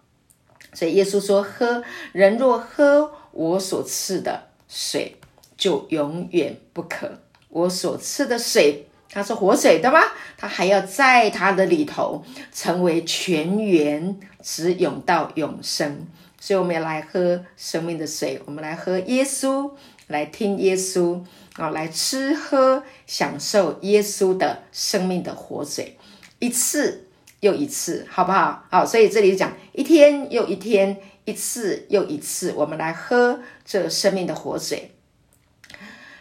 [0.73, 5.15] 所以耶稣说：喝，人若喝我所赐的水，
[5.55, 7.19] 就永远不渴。
[7.47, 8.86] 我所赐的水。
[9.17, 9.99] 它是活水的吗？
[10.37, 16.05] 它还要在它的里头成为泉源，直涌到永生。
[16.39, 19.71] 所以我们要来喝生命的水，我们来喝耶稣，
[20.05, 21.19] 来听耶稣
[21.55, 25.97] 啊，来吃喝享受耶稣的生命的活水，
[26.37, 27.07] 一次
[27.39, 28.65] 又一次，好不好？
[28.69, 34.91] 好，所以这里讲一天又一天，一次又一次，我们来喝这生命的活水。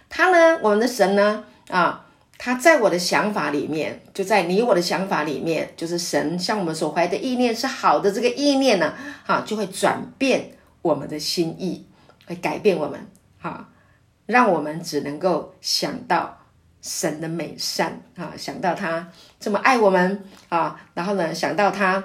[0.09, 2.05] 他呢，我们的神呢，啊。
[2.39, 8.95] 他在我的想法里面，就在你我的想法里面，就是神向我们所怀的意念是好的，这个意念呢，
[9.25, 10.51] 哈，就会转变
[10.83, 11.87] 我们的心意，
[12.27, 13.09] 会改变我们，
[13.41, 13.69] 哈，
[14.27, 16.39] 让我们只能够想到
[16.83, 19.09] 神的美善啊，想到他
[19.41, 22.05] 这么爱我们啊，然后呢，想到他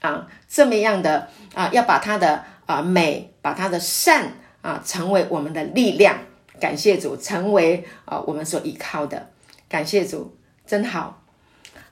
[0.00, 6.18] 啊这么样的啊，要把他的啊美，把他的善啊，成为我们的力量。
[6.64, 9.28] 感谢主，成为啊我们所依靠的。
[9.68, 10.34] 感谢主，
[10.66, 11.22] 真好。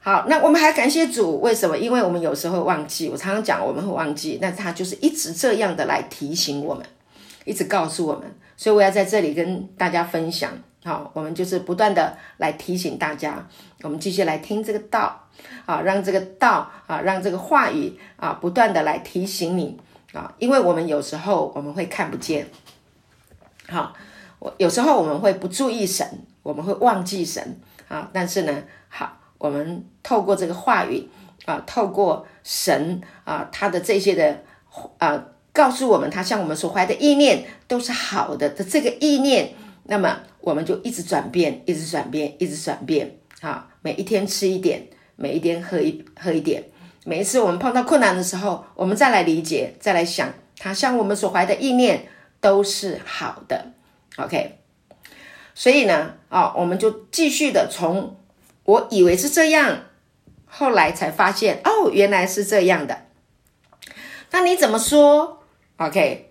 [0.00, 1.76] 好，那我们还感谢主，为什么？
[1.76, 6.86] 因为我们有时候会忘记，我常常讲我们会忘记，那他就是一直这样的来提醒我们，
[7.44, 8.22] 一直告诉我们。
[8.56, 10.50] 所以我要在这里跟大家分享，
[10.84, 13.46] 好，我们就是不断的来提醒大家，
[13.82, 15.28] 我们继续来听这个道，
[15.66, 19.78] 啊，让这个道啊，让这个话语啊，不断的来提醒你
[20.14, 22.48] 啊，因为我们有时候我们会看不见，
[23.68, 23.94] 好，
[24.42, 26.04] 我有时候我们会不注意神，
[26.42, 29.18] 我们会忘记神啊，但是呢，好。
[29.38, 31.08] 我们透过这个话语
[31.46, 34.40] 啊，透过神啊，他的这些的
[34.98, 35.20] 啊，
[35.52, 39.52] 告诉我们他向我们所怀的意念都是好的的这个意念，
[39.84, 43.68] 那么我们就一直转变，一直转变，一直转变啊。
[43.80, 46.62] 每一天吃一点，每一天喝一喝一点，
[47.04, 52.06] 每一次我们碰到困难的时候，我们再来理解，再来想，他向我们所怀的意念
[52.40, 53.72] 都是好的。
[54.16, 54.58] OK，
[55.54, 58.16] 所以呢，啊，我们就继续的从。
[58.64, 59.86] 我以为是这样，
[60.46, 63.06] 后来才发现哦，原来是这样的。
[64.30, 65.42] 那你怎么说
[65.78, 66.30] ？OK，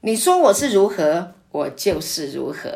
[0.00, 2.68] 你说我是如何，我就是如何。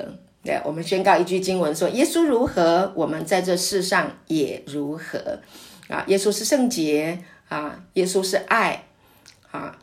[0.45, 5.41] 对，我们宣告一句经文说：耶稣如何，我们在这世上也如何。
[5.89, 8.87] 啊，耶稣是圣洁啊，耶稣是爱
[9.51, 9.77] 啊，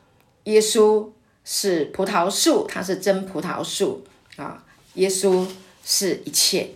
[0.46, 1.10] 耶稣
[1.44, 4.06] 是葡萄树，他是真葡萄树
[4.38, 5.46] 啊，耶稣
[5.84, 6.70] 是一切。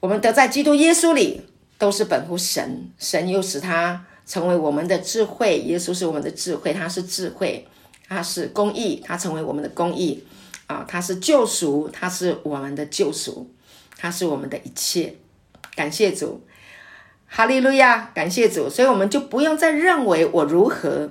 [0.00, 1.42] 我们得在基督耶稣里，
[1.78, 5.58] 都是本乎神，神又使他成为我们的智慧。
[5.60, 7.66] 耶稣是我们的智慧，他是智慧，
[8.08, 10.24] 他是公义，他成为我们的公义
[10.66, 13.48] 啊，他是救赎，他是我们的救赎，
[13.96, 15.14] 他是我们的一切。
[15.74, 16.44] 感谢主，
[17.26, 18.10] 哈利路亚！
[18.14, 21.10] 感谢主，所以我们就不用再认为我如何，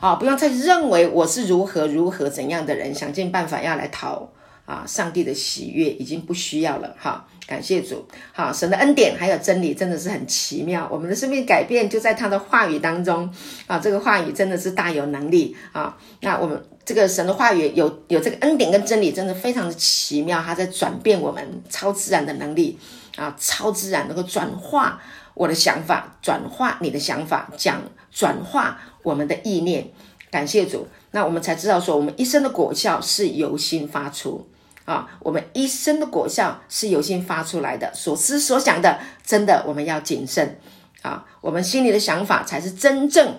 [0.00, 4.30] 啊，不用再认为我是如何如何怎样的人，想尽办法要来讨。
[4.66, 8.06] 啊，上帝的喜悦已经不需要了哈，感谢主。
[8.32, 13.28] 好，神的恩典还有真理真的是很奇妙，我们的生命改变就在他的话语当中
[13.66, 15.98] 啊，这个话语真的是大有能力啊。
[16.20, 22.78] 那我们这个神的话语有有这个恩典跟真理，真的非常的奇妙，它在转变我们超自然的能力
[23.16, 25.02] 啊，超自然能够转化
[25.34, 27.82] 我的想法，转化你的想法，讲
[28.12, 29.88] 转化我们的意念。
[30.30, 34.46] 感谢主，那我们才知道说，我们一生的果效是由心发出。
[34.86, 40.58] 啊，我们一生的果效是由心发出来的，所思所想的，真的我们要谨慎
[41.02, 41.24] 啊。
[41.40, 43.36] 我们心里的想法才是真正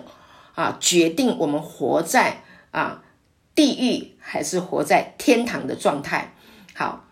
[0.54, 3.02] 啊决定我们活在啊
[3.54, 6.34] 地狱还是活在天堂的状态。
[6.74, 7.04] 好，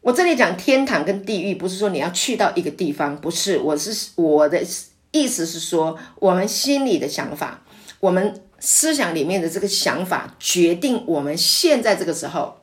[0.00, 4.64] 我这里讲天堂跟地狱，不是说你要去到一个地方，不是，我是我的
[5.10, 7.62] 意思是说，我们心里的想法，
[8.00, 12.58] 我们思想里面的这个想法，决定我们现在这个时候。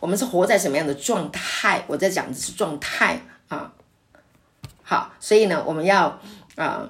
[0.00, 1.82] 我们是活在什么样的状态？
[1.88, 3.72] 我在讲的是状态啊。
[4.84, 6.20] 好，所以呢，我们要
[6.54, 6.88] 啊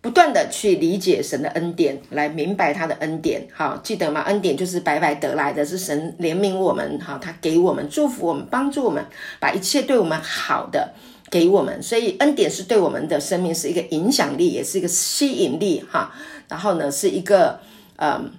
[0.00, 3.48] 不断的去理解神的恩典，来明白他的恩典。
[3.52, 4.22] 好，记得吗？
[4.22, 7.00] 恩典就是白白得来的，是神怜悯我们。
[7.00, 9.04] 好，他给我们祝福我们，帮助我们，
[9.40, 10.94] 把一切对我们好的
[11.30, 11.82] 给我们。
[11.82, 15.84] 所以恩典是对我们的生命是一个影响力，也是一个吸引力。
[15.88, 16.12] 哈，
[16.48, 17.60] 然后呢，是一个
[17.96, 18.32] 嗯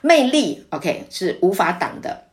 [0.00, 0.64] 魅力。
[0.70, 2.24] OK，是无法挡的。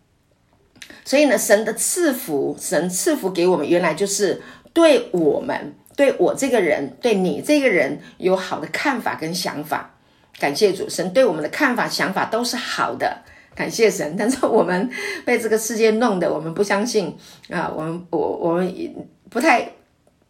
[1.04, 4.42] 所以呢，神的赐福，神赐福给我们，原来就是
[4.74, 9.92] 对我们、对我这个人、对你这个人有好的看法跟想法。
[10.40, 13.24] 感谢主，神对我们的看法、想法都是好的。
[13.56, 14.90] 感谢神，但是我们
[15.24, 17.16] 被这个世界弄得，我们不相信
[17.50, 18.76] 啊，我们我我们
[19.30, 19.72] 不太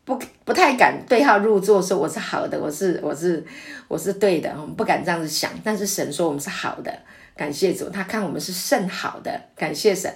[0.05, 3.43] 不不太敢对号入座，说我是好的，我是我是
[3.87, 5.51] 我是对的，我们不敢这样子想。
[5.63, 6.95] 但是神说我们是好的，
[7.35, 10.13] 感谢主，他看我们是甚好的，感谢神。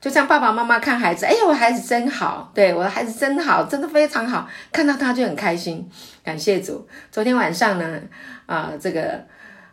[0.00, 5.88] 就像爸爸妈妈看孩子，哎呀，我孩子真好，对，我的孩子真好，真的非常好，看到他就很开心。
[6.24, 6.88] 感谢主。
[7.12, 8.00] 昨天晚上呢，
[8.46, 9.24] 啊、呃，这个，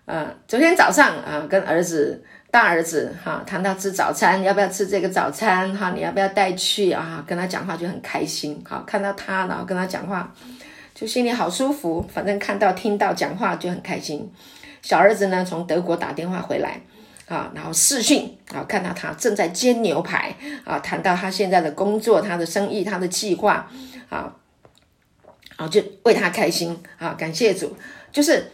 [0.06, 7.24] 呃，昨天早上啊、跟儿子大儿子哈、谈到吃早餐，要不要吃这个早餐哈、你要不要带去啊？
[7.28, 10.34] 跟他讲话就很开心，好，看到他然后跟他讲话，
[10.96, 12.06] 就心里好舒服。
[12.14, 14.32] 反正看到听到讲话就很开心。
[14.82, 16.82] 小儿子呢，从德国打电话回来。
[17.28, 20.36] 啊，然后视讯啊，看到他正在煎牛排
[20.66, 23.70] 啊，谈到他现在的工作、他的生意、他的计划
[24.10, 24.34] 啊，
[25.56, 27.78] 啊就为他开心啊，感谢主。
[28.12, 28.50] 就是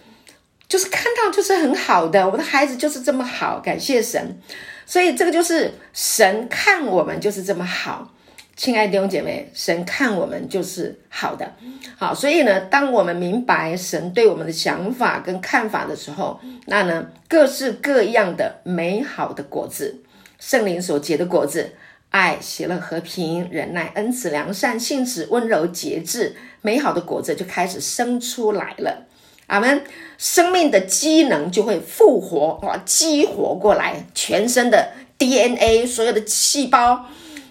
[0.67, 4.39] 就是看到就是很好的，我的孩子就是这么好，感谢神。
[4.85, 8.11] 所以这个就是神看我们就是这么好，
[8.55, 11.53] 亲爱的弟兄姐妹，神看我们就是好的。
[11.97, 20.03] 好，所以呢，当我们明白神对我们的想法跟看法的时候，那呢，各式各样的美好的果子，
[20.39, 21.73] 圣灵所结的果子，
[22.09, 29.07] 爱、喜乐、和平、忍耐、恩慈、良善、信实、温柔、节制，美好的果子就开始生出来了。
[29.47, 29.83] 阿们，
[30.17, 37.05] 生命的机能就会复活，哇，激活过来，全身的 DNA，所有的细胞、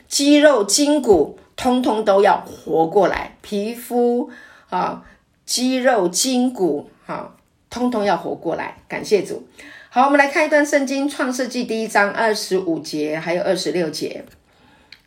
[0.08, 4.28] 肌肉、筋骨，通通都要活过来，皮肤
[4.70, 5.04] 啊、
[5.46, 7.36] 肌肉、筋骨，啊，
[7.70, 8.78] 通通要活过来。
[8.88, 9.46] 感谢主。
[9.88, 14.24] 好，我们来看一段圣经，《创世纪》第一章二十五节，还有二十六节。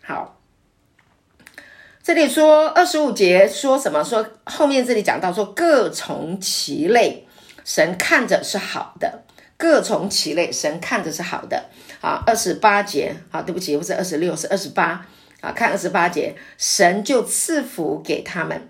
[0.02, 0.37] 好。
[2.08, 4.02] 这里说二十五节说什么？
[4.02, 7.28] 说后面这里讲到说各从其类，
[7.66, 9.24] 神看着是好的。
[9.58, 11.66] 各从其类，神看着是好的。
[12.00, 15.06] 啊，二十八节啊，对不起，不是二十六，是二十八
[15.42, 15.52] 啊。
[15.52, 18.70] 看二十八节，神就赐福给他们，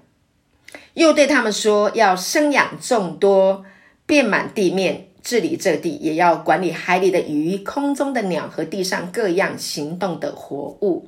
[0.95, 3.63] 又对他们说要生养众多，
[4.07, 11.07] 遍满地面，治理这地，也要管理海里的鱼、空中的鸟和地上各样行动的活物。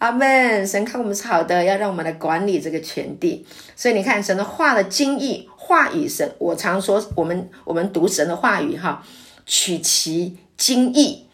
[0.00, 0.66] 阿门！
[0.66, 3.46] 神看我们是好的，要让我们来管理这个全地。
[3.76, 9.04] 所以你看，神的话的精义，话语神，我常说，我们我们读神的话语哈，
[9.44, 11.26] 取其精义，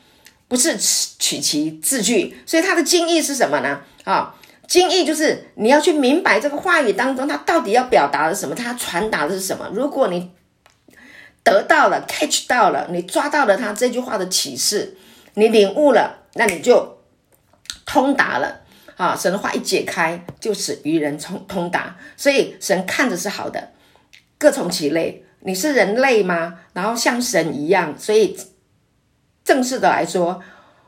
[0.49, 2.37] 不是取其字句。
[2.45, 3.83] 所以它的精义是什么呢？
[4.03, 4.35] 啊，
[4.67, 9.71] 精义就是你要去明白这个话语当中，它到底要表达的什么，它传达的是什么。
[9.73, 10.33] 如果你
[11.45, 14.97] 得到了，catch 到了，你抓到了他这句话的启示，
[15.35, 16.96] 你领悟了，那你就。
[17.87, 18.61] 通达了
[18.97, 19.17] 啊！
[19.17, 21.97] 神的话一解开，就使愚人通通达。
[22.17, 23.71] 所以神看着是好的，
[24.37, 25.25] 各从其类。
[25.41, 26.59] 你是人类吗？
[26.73, 28.37] 然后像神一样，所以
[29.45, 30.43] 正式的来说，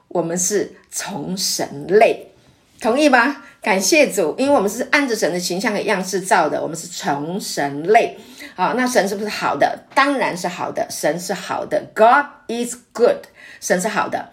[0.09, 2.33] 我们是从神类，
[2.81, 3.45] 同意吗？
[3.61, 8.17] 感谢主，因为我们是按着神的形象和样式造的，我们是从神类
[8.57, 8.75] 啊。
[8.77, 9.85] 那神是不是好的？
[9.95, 11.81] 当然是好的，神是好的。
[11.95, 13.27] God is good，
[13.61, 14.31] 神是好的。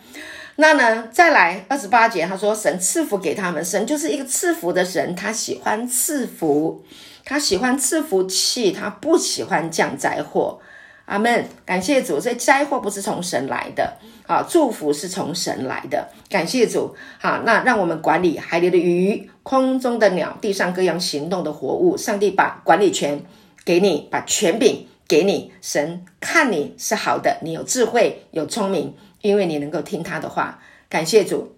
[0.58, 6.84] 那呢，再来二十八节，他说神赐福给他们，神就是一个赐福的神，他喜欢赐福，
[7.26, 10.60] 他喜欢赐福气，他不喜欢降灾祸。
[11.06, 16.96] 阿门，感谢主，所以灾祸不是从神来的，啊，祝福是从神来的，感谢主。
[17.20, 23.24] 好，那让我们管理海里的鱼、空中的鸟、地上各样行动的活物，上帝把管理权
[23.64, 28.96] 给你，把权柄给你，神看你是好的，你有智慧，有聪明。
[29.26, 31.56] 因为你能够听他的话，感谢主。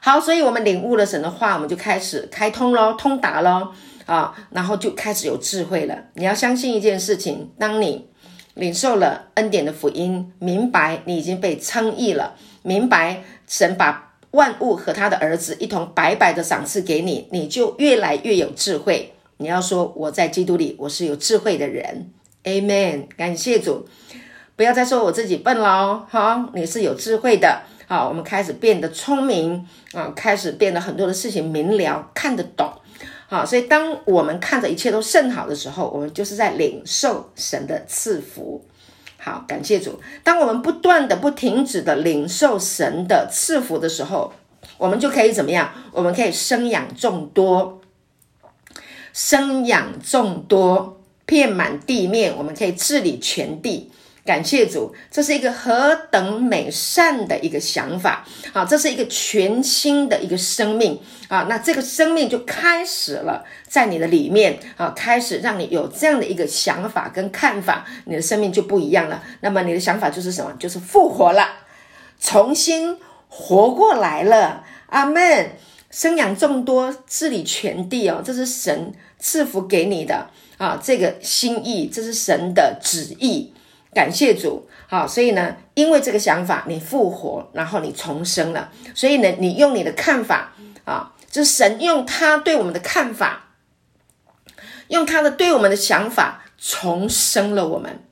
[0.00, 3.74] 好，所以我们领悟了神的话，我们就开始开通咯，通达咯
[4.06, 6.04] 啊，然后就开始有智慧了。
[6.14, 8.08] 你要相信一件事情：当你
[8.54, 19.12] 领受了恩典的福音，明白你已经被称义了，明白神把万物和他的儿子一同白白的赏赐给你，你就越来越有智慧。
[19.38, 22.12] 你要说我在基督里，我是有智慧的人。
[22.44, 23.86] Amen，感谢主。
[24.60, 32.70] 不要再说我自己笨了哦，好，你是有智慧的，好，我们开始变得聪明啊，开始变得很多的事情明了，看得懂，
[33.26, 38.62] 好，所以当我们看着一切都甚好的时候，我们就是在领受神的赐福，
[39.16, 39.98] 好，感谢主。
[40.22, 44.30] 当我们不断的、不停止的领受神的赐福的时候，
[44.76, 45.72] 我们就可以怎么样？
[45.90, 47.80] 我们可以生养众多，
[49.14, 53.90] 生养众多，遍满地面，我们可以治理全地。
[54.24, 58.64] 感谢主，这是一个何等美善的一个想法啊！
[58.64, 61.46] 这是一个全新的一个生命啊！
[61.48, 69.22] 那这个生命就开始了在你的里面啊，开始让你有这样的一个想法跟看法，你的生命就不一样了。
[69.40, 70.52] 那么你的想法就是什么？
[70.58, 71.48] 就是复活了，
[72.20, 72.98] 重新
[73.28, 74.64] 活过来了。
[74.88, 75.52] 阿门！
[75.90, 80.80] 生养众多，治理全地哦，这是神赐福给你的啊！
[80.80, 83.52] 这个心意，这是神的旨意。
[83.92, 90.52] 感谢主，好，所以呢，因为这个想法，你复活，然后你重生了，所以呢，你用你的看法
[90.84, 93.48] 啊，就是神用他对我们的看法，
[94.88, 98.04] 用他的对我们的想法重生了我们，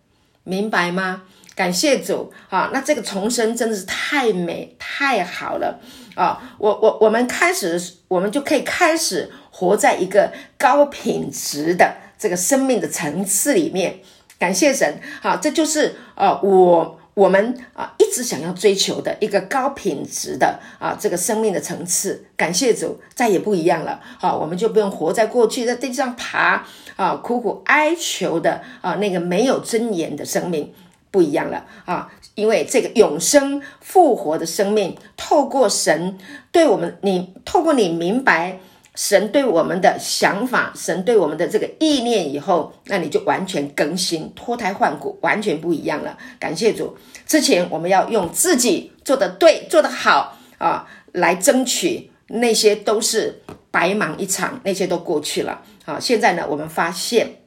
[0.42, 1.22] 明白吗？
[1.54, 5.80] 感谢主，啊，那这个重生真的是太美太好了
[6.14, 6.54] 啊！
[6.58, 14.00] 我我我们开始，我们就可以开始活在一个高品质的这个生命的层次里面。
[14.38, 22.24] 感谢神，好，这就是呃，我我们啊一直想要追求的一个高品质的啊这个生命的层次。
[22.36, 24.00] 感谢主，再也不一样了。
[24.20, 26.64] 好、我们就不用活在过去，在地上爬
[26.94, 30.72] 啊，苦苦哀求的啊那个没有尊严的生命
[31.10, 36.16] 不一样了啊，因为这个永生复活的生命，透过神
[36.52, 38.60] 对我们，你透过你明白。
[38.98, 46.18] 神对我们的想法，神对我们的这个意念，以后，那你就完全更新、脱胎换骨，完全不一样了。
[46.40, 46.98] 感谢主！
[47.24, 53.40] 之前我们要用自己做得对、做得好啊，来争取，那些都是
[53.70, 55.62] 白忙一场，那些都过去了。
[55.84, 57.42] 好，现在呢，我们发现，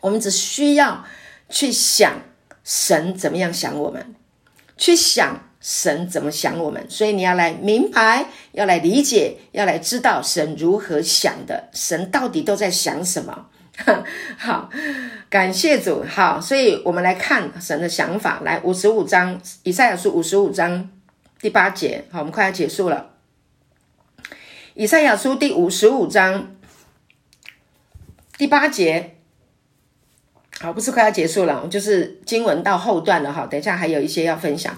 [0.00, 1.04] 我们只需要
[1.48, 2.14] 去想
[2.64, 4.16] 神怎么样想我们，
[4.76, 5.44] 去想。
[5.60, 6.84] 神怎么想我们？
[6.88, 11.68] 所以你要来明白，要来理解，要来知道神如何想的。
[11.72, 13.46] 神到底都在想什么？
[14.38, 14.70] 好，
[15.28, 16.04] 感谢主。
[16.08, 18.40] 好，所以我们来看神的想法。
[18.44, 20.88] 来，五十五章，以赛亚书五十五章
[21.40, 22.04] 第八节。
[22.10, 23.10] 好，我们快要结束了。
[24.74, 26.56] 以赛亚书第五十五章
[28.36, 29.17] 第八节。
[30.60, 33.46] 好，不是快要结束了，就是经文到后段了哈。
[33.46, 34.76] 等一下还有一些要分享。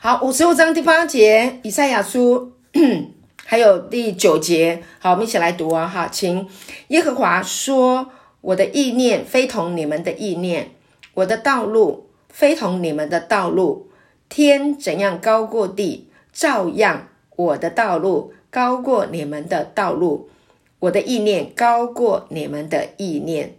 [0.00, 2.50] 好，五十五章第八节，以赛亚书，
[3.46, 4.82] 还有第九节。
[4.98, 6.48] 好，我们一起来读啊哈，请
[6.88, 8.10] 耶和华说
[8.42, 10.72] ：“我的意念非同你们的意念，
[11.14, 13.88] 我的道路非同你们的道路。
[14.28, 17.06] 天怎样高过地，照样
[17.36, 20.28] 我的道路高过你们的道路，
[20.80, 23.54] 我的意念高过你们的意念。”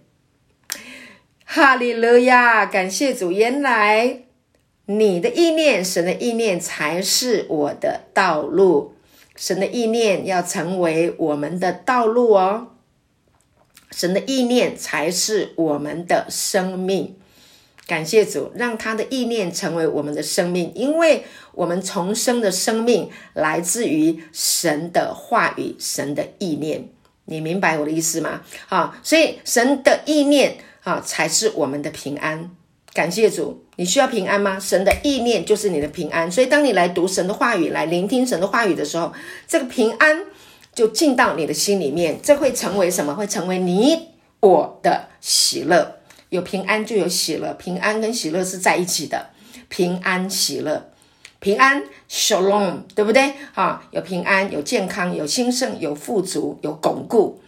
[1.53, 2.65] 哈利路亚！
[2.65, 4.19] 感谢主，原来
[4.85, 8.93] 你的意念，神的意念才是我的道路。
[9.35, 12.69] 神的意念要成为我们的道路哦。
[13.91, 17.17] 神的意念才是我们的生命。
[17.85, 26.87] 感谢主，让他的意念成为我们的生命，因为我们重生的生命来自于神的话语，神的意念。
[27.25, 28.39] 你明白我的意思吗？
[28.67, 30.55] 好，所以神的意念。
[30.83, 32.49] 啊，才是我们的平安。
[32.93, 34.59] 感谢主，你需要平安吗？
[34.59, 36.29] 神的意念就是你的平安。
[36.29, 39.13] 所以，当你来读神的话语，来聆听神的话语的时候，
[39.47, 40.25] 这个平安
[40.73, 42.19] 就进到你的心里面。
[42.21, 43.15] 这会成为什么？
[43.15, 44.09] 会成为你
[44.41, 45.99] 我的喜乐。
[46.29, 49.27] 有平安就有喜乐，平安跟喜乐是在一起的。
[49.69, 50.91] 平安喜乐，
[51.39, 53.33] 平安 Shalom，对不对？
[53.53, 57.41] 啊，有平安，有健康，有兴盛，有富足，有巩固。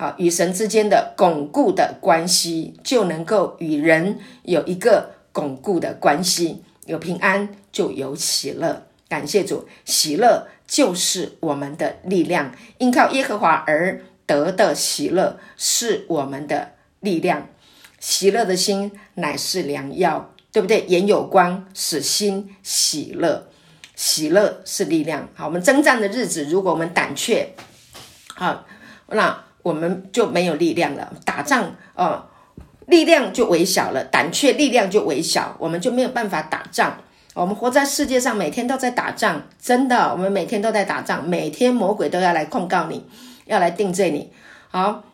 [0.00, 6.62] 好，与神之间的巩固的关系，就能够与人有一个巩固的关系。
[6.86, 8.86] 有平安，就有喜乐。
[9.10, 12.54] 感谢主，喜乐就是我们的力量。
[12.78, 17.48] 因靠耶和华而得的喜乐是我们的力量。
[17.98, 20.86] 喜乐的心乃是良药，对不对？
[20.86, 23.48] 眼有光，使心喜乐。
[23.94, 25.28] 喜乐是力量。
[25.34, 27.54] 好，我们征战的日子，如果我们胆怯，
[28.34, 28.64] 好，
[29.08, 29.44] 那。
[29.70, 32.26] 我们就没有力量了，打仗哦，
[32.86, 36.98] 力量就微小了，胆怯，力量就微小，我们就没有办法打仗。
[37.34, 43.06] 我们活在世界上，每天都在打仗，真的，我们每天都在打仗，每天魔鬼都要来控告你，
[43.44, 44.32] 要来定罪你，
[44.68, 45.04] 好，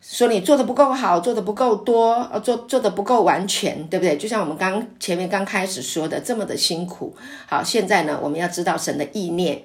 [0.00, 4.16] 说你做的不够好，做的不够多，做做的不够完全，对不对？
[4.16, 7.14] 就像我们刚前面刚开始说的，这么的辛苦。
[7.46, 9.64] 好，现在呢，我们要知道神的意念，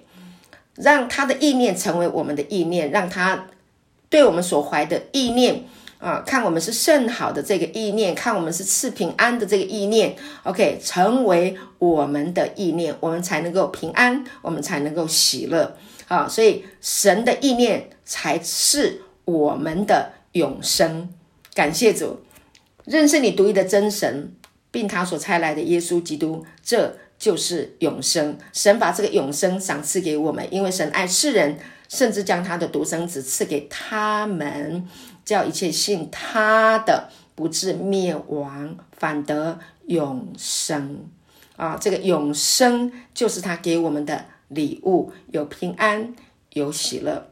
[0.75, 3.45] 让他的意念成为我们的意念，让他。
[4.09, 5.65] 对我们所怀的意念
[5.99, 15.75] 啊，看我们是甚好的这个意念，看我们是赐平安的这个意念，OK，成为我们的意念，我们才能够平安，我们才能够喜乐
[16.07, 16.25] 啊！
[16.27, 21.09] 所以神的意念才是我们的永生。
[21.53, 22.21] 感谢主，
[22.85, 24.33] 认识你独一的真神，
[24.71, 28.37] 并他所差来的耶稣基督，这就是永生。
[28.53, 31.59] 神把这个永生赏赐给我们，因为神爱世人。
[31.89, 34.87] 甚至将他的独生子赐给他们，
[35.25, 41.09] 叫一切信他的不至灭亡，反得永生。
[41.57, 46.15] 啊，这个永生就是他给我们的礼物，有平安，
[46.51, 47.31] 有喜乐，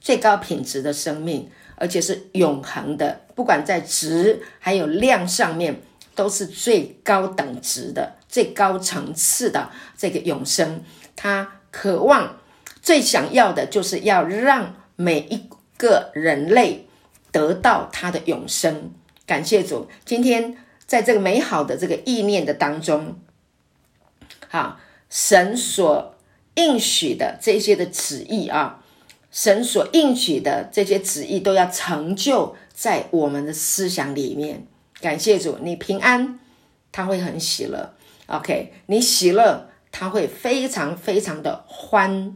[0.00, 5.82] 最高品质的生命，而且是永恒的，不管在质还有量上面，
[6.14, 10.82] 都是最高等值的、最高层次的这个永生。
[11.14, 12.39] 他渴望。
[12.82, 16.86] 最想要的就是要让每一个人类
[17.30, 18.92] 得到他的永生。
[19.26, 20.56] 感谢主，今天
[20.86, 23.18] 在这个美好的这个意念的当中，
[24.48, 26.16] 好，神所
[26.54, 28.82] 应许的这些的旨意啊，
[29.30, 34.66] 神所应许的这些旨意都要成就在我们的思想里面。
[35.00, 36.40] 感谢主，你平安，
[36.90, 37.94] 他会很喜乐
[38.26, 42.34] ；OK，你喜乐，他会非常非常的欢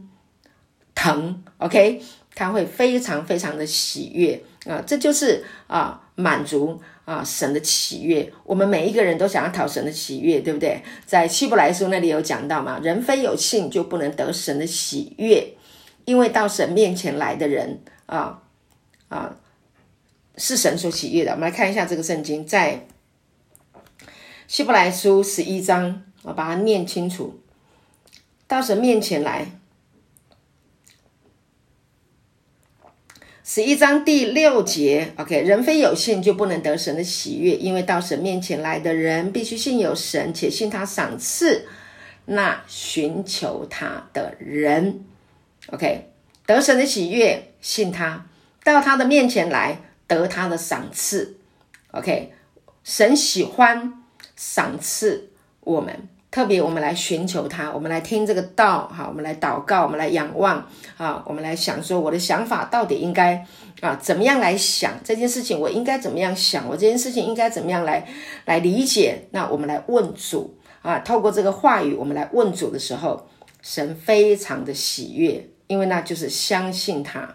[0.95, 2.01] 疼，OK，
[2.33, 8.33] 他会非常非常的喜悦啊，这就是啊满足啊神的喜悦。
[8.43, 10.81] 我们每一个人都想要讨神的喜悦，对不对？
[11.05, 15.55] 在希伯来书那里有讲到嘛，人非有信就不能得神的喜悦，
[16.05, 18.41] 因为到神面前来的人啊
[19.09, 19.35] 啊
[20.37, 21.31] 是神所喜悦的。
[21.33, 22.87] 我们来看一下这个圣经，在。
[24.47, 27.39] 希伯来书十一章，我把它念清楚。
[28.45, 29.47] 到神面前来，
[33.47, 41.67] 十一章第六节，OK，人非有信就不能得神的喜悦，因为到神面前来的人必须信有神，且信他赏赐
[42.25, 45.05] 那寻求他的人。
[45.67, 46.09] OK，
[46.47, 48.25] 得神的喜悦，信他，
[48.63, 51.37] 到他的面前来得他的赏赐。
[51.91, 52.33] OK，
[52.83, 54.01] 神喜欢。
[54.35, 55.29] 赏赐
[55.61, 60.67] 我们，特别我们来寻求他，我们来听这个道，哈，我们来祷告，我们来仰望，
[60.97, 63.41] 啊，我们来想说，我的想法到底应该
[63.79, 65.57] 啊怎么样来想这件事情？
[65.57, 66.67] 我应该怎么样想？
[66.67, 68.05] 我这件事情应该怎么样来
[68.43, 69.25] 来理解？
[69.31, 73.29] 那我们来问主啊，透过这个话语，我们来问主的时候，
[73.61, 77.33] 神非常的喜悦，因为那就是相信他。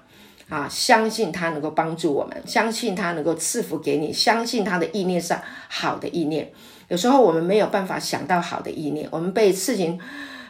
[0.51, 5.33] 啊，相信他能够帮助我们，相信他能够赐福给你，相信他的意念是
[5.69, 6.51] 好的意念。
[6.91, 9.97] 有时候我们没有办法想到好的意念，我们被事情，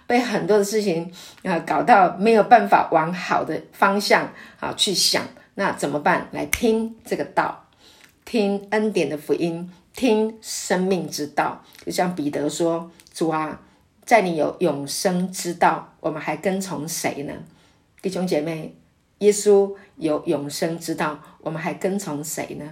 [0.07, 1.13] 被很多的事情
[1.43, 4.27] 啊搞到没有办法往好的方向
[4.59, 5.23] 啊去想，
[5.57, 6.29] 那怎么办？
[6.33, 7.67] 来听这个道，
[8.25, 11.63] 听恩典的福音，听生命之道。
[11.85, 13.61] 就像彼得说：“主啊，
[14.07, 17.35] 在你有永生之道，我们还跟从谁呢？”
[18.01, 18.75] 弟兄姐妹。
[19.21, 22.65] 耶稣有永生之道，我们还跟从谁呢？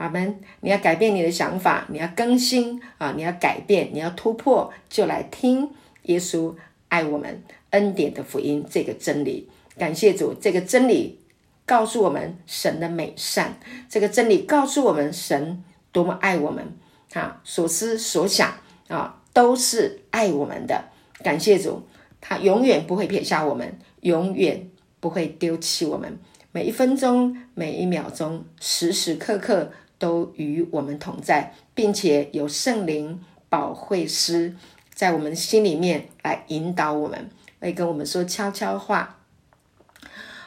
[0.00, 0.40] 阿门！
[0.60, 3.12] 你要改变你的想法，你要更新啊！
[3.14, 5.68] 你要改变，你要突破，就来听
[6.04, 6.54] 耶稣
[6.88, 9.46] 爱我们恩典的福音这个真理。
[9.76, 11.20] 感谢主，这个真理
[11.66, 13.58] 告诉我们神的美善，
[13.90, 16.72] 这个真理告诉我们神多么爱我们
[17.12, 17.38] 啊！
[17.44, 18.54] 所思所想
[18.88, 20.86] 啊，都是爱我们的。
[21.22, 21.82] 感谢主，
[22.22, 24.66] 他永远不会撇下我们，永远。
[25.02, 26.18] 不会丢弃我们，
[26.52, 34.56] 每一分钟、每一秒钟、时时刻刻都与我们同在，并且有圣灵保惠师
[34.92, 37.30] 在我们心里面来引导我们，
[37.60, 39.18] 会跟我们说悄悄话，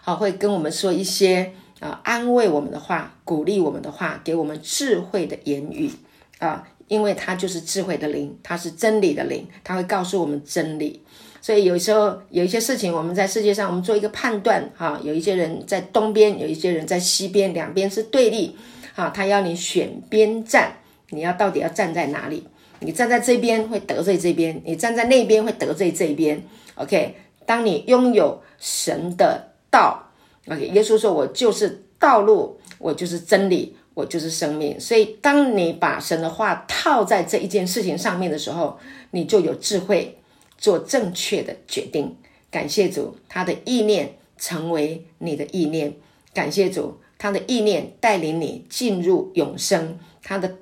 [0.02, 5.92] 好，会跟我们说一些啊安慰我们的话、鼓励我们的话，给我们智慧的言语
[6.40, 11.04] 啊，因为他就是智慧的灵，他是真理的灵，他会告诉我们真理。
[11.42, 18.56] 所以有时候有一些事情，我们在世界上，我们做一个判断，哈，有一些人在东边，有一些人在西边，两边是对立，
[18.94, 20.78] 哈，他要你选边站，
[21.10, 22.48] 你要到底要站在哪里？
[22.80, 26.42] 你站在这边会得罪这边，你站在那边会得罪这边。
[26.76, 27.16] OK，
[27.46, 30.12] 当你拥有神的道
[30.48, 38.78] ，OK，耶稣说：“我就是道路，我就是真理，我就是生命。”所以，当你把神的话套在这一件事情上面的时候，
[39.12, 40.18] 你就有智慧。
[40.56, 42.16] 做正确的决定，
[42.50, 45.94] 感谢主，他的意念成为你的意念。
[46.34, 50.58] 感谢主，他的意念带领你进入永生，他的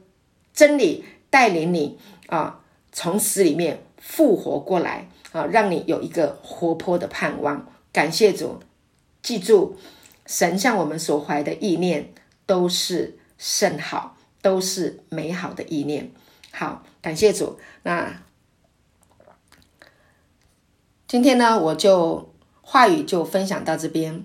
[0.53, 1.97] 真理带领你
[2.27, 7.67] 啊，从死里面复活过来啊，让你有一个活泼的盼望。
[7.91, 8.59] 感谢主，
[9.23, 9.75] 记住，
[10.27, 12.13] 神向我们所怀的意念
[12.45, 16.11] 都是甚好，都是美好的意念。
[16.51, 18.21] 好，感谢主，那。
[21.07, 22.31] 今天呢，我就
[22.61, 24.23] 话语就分享到这边。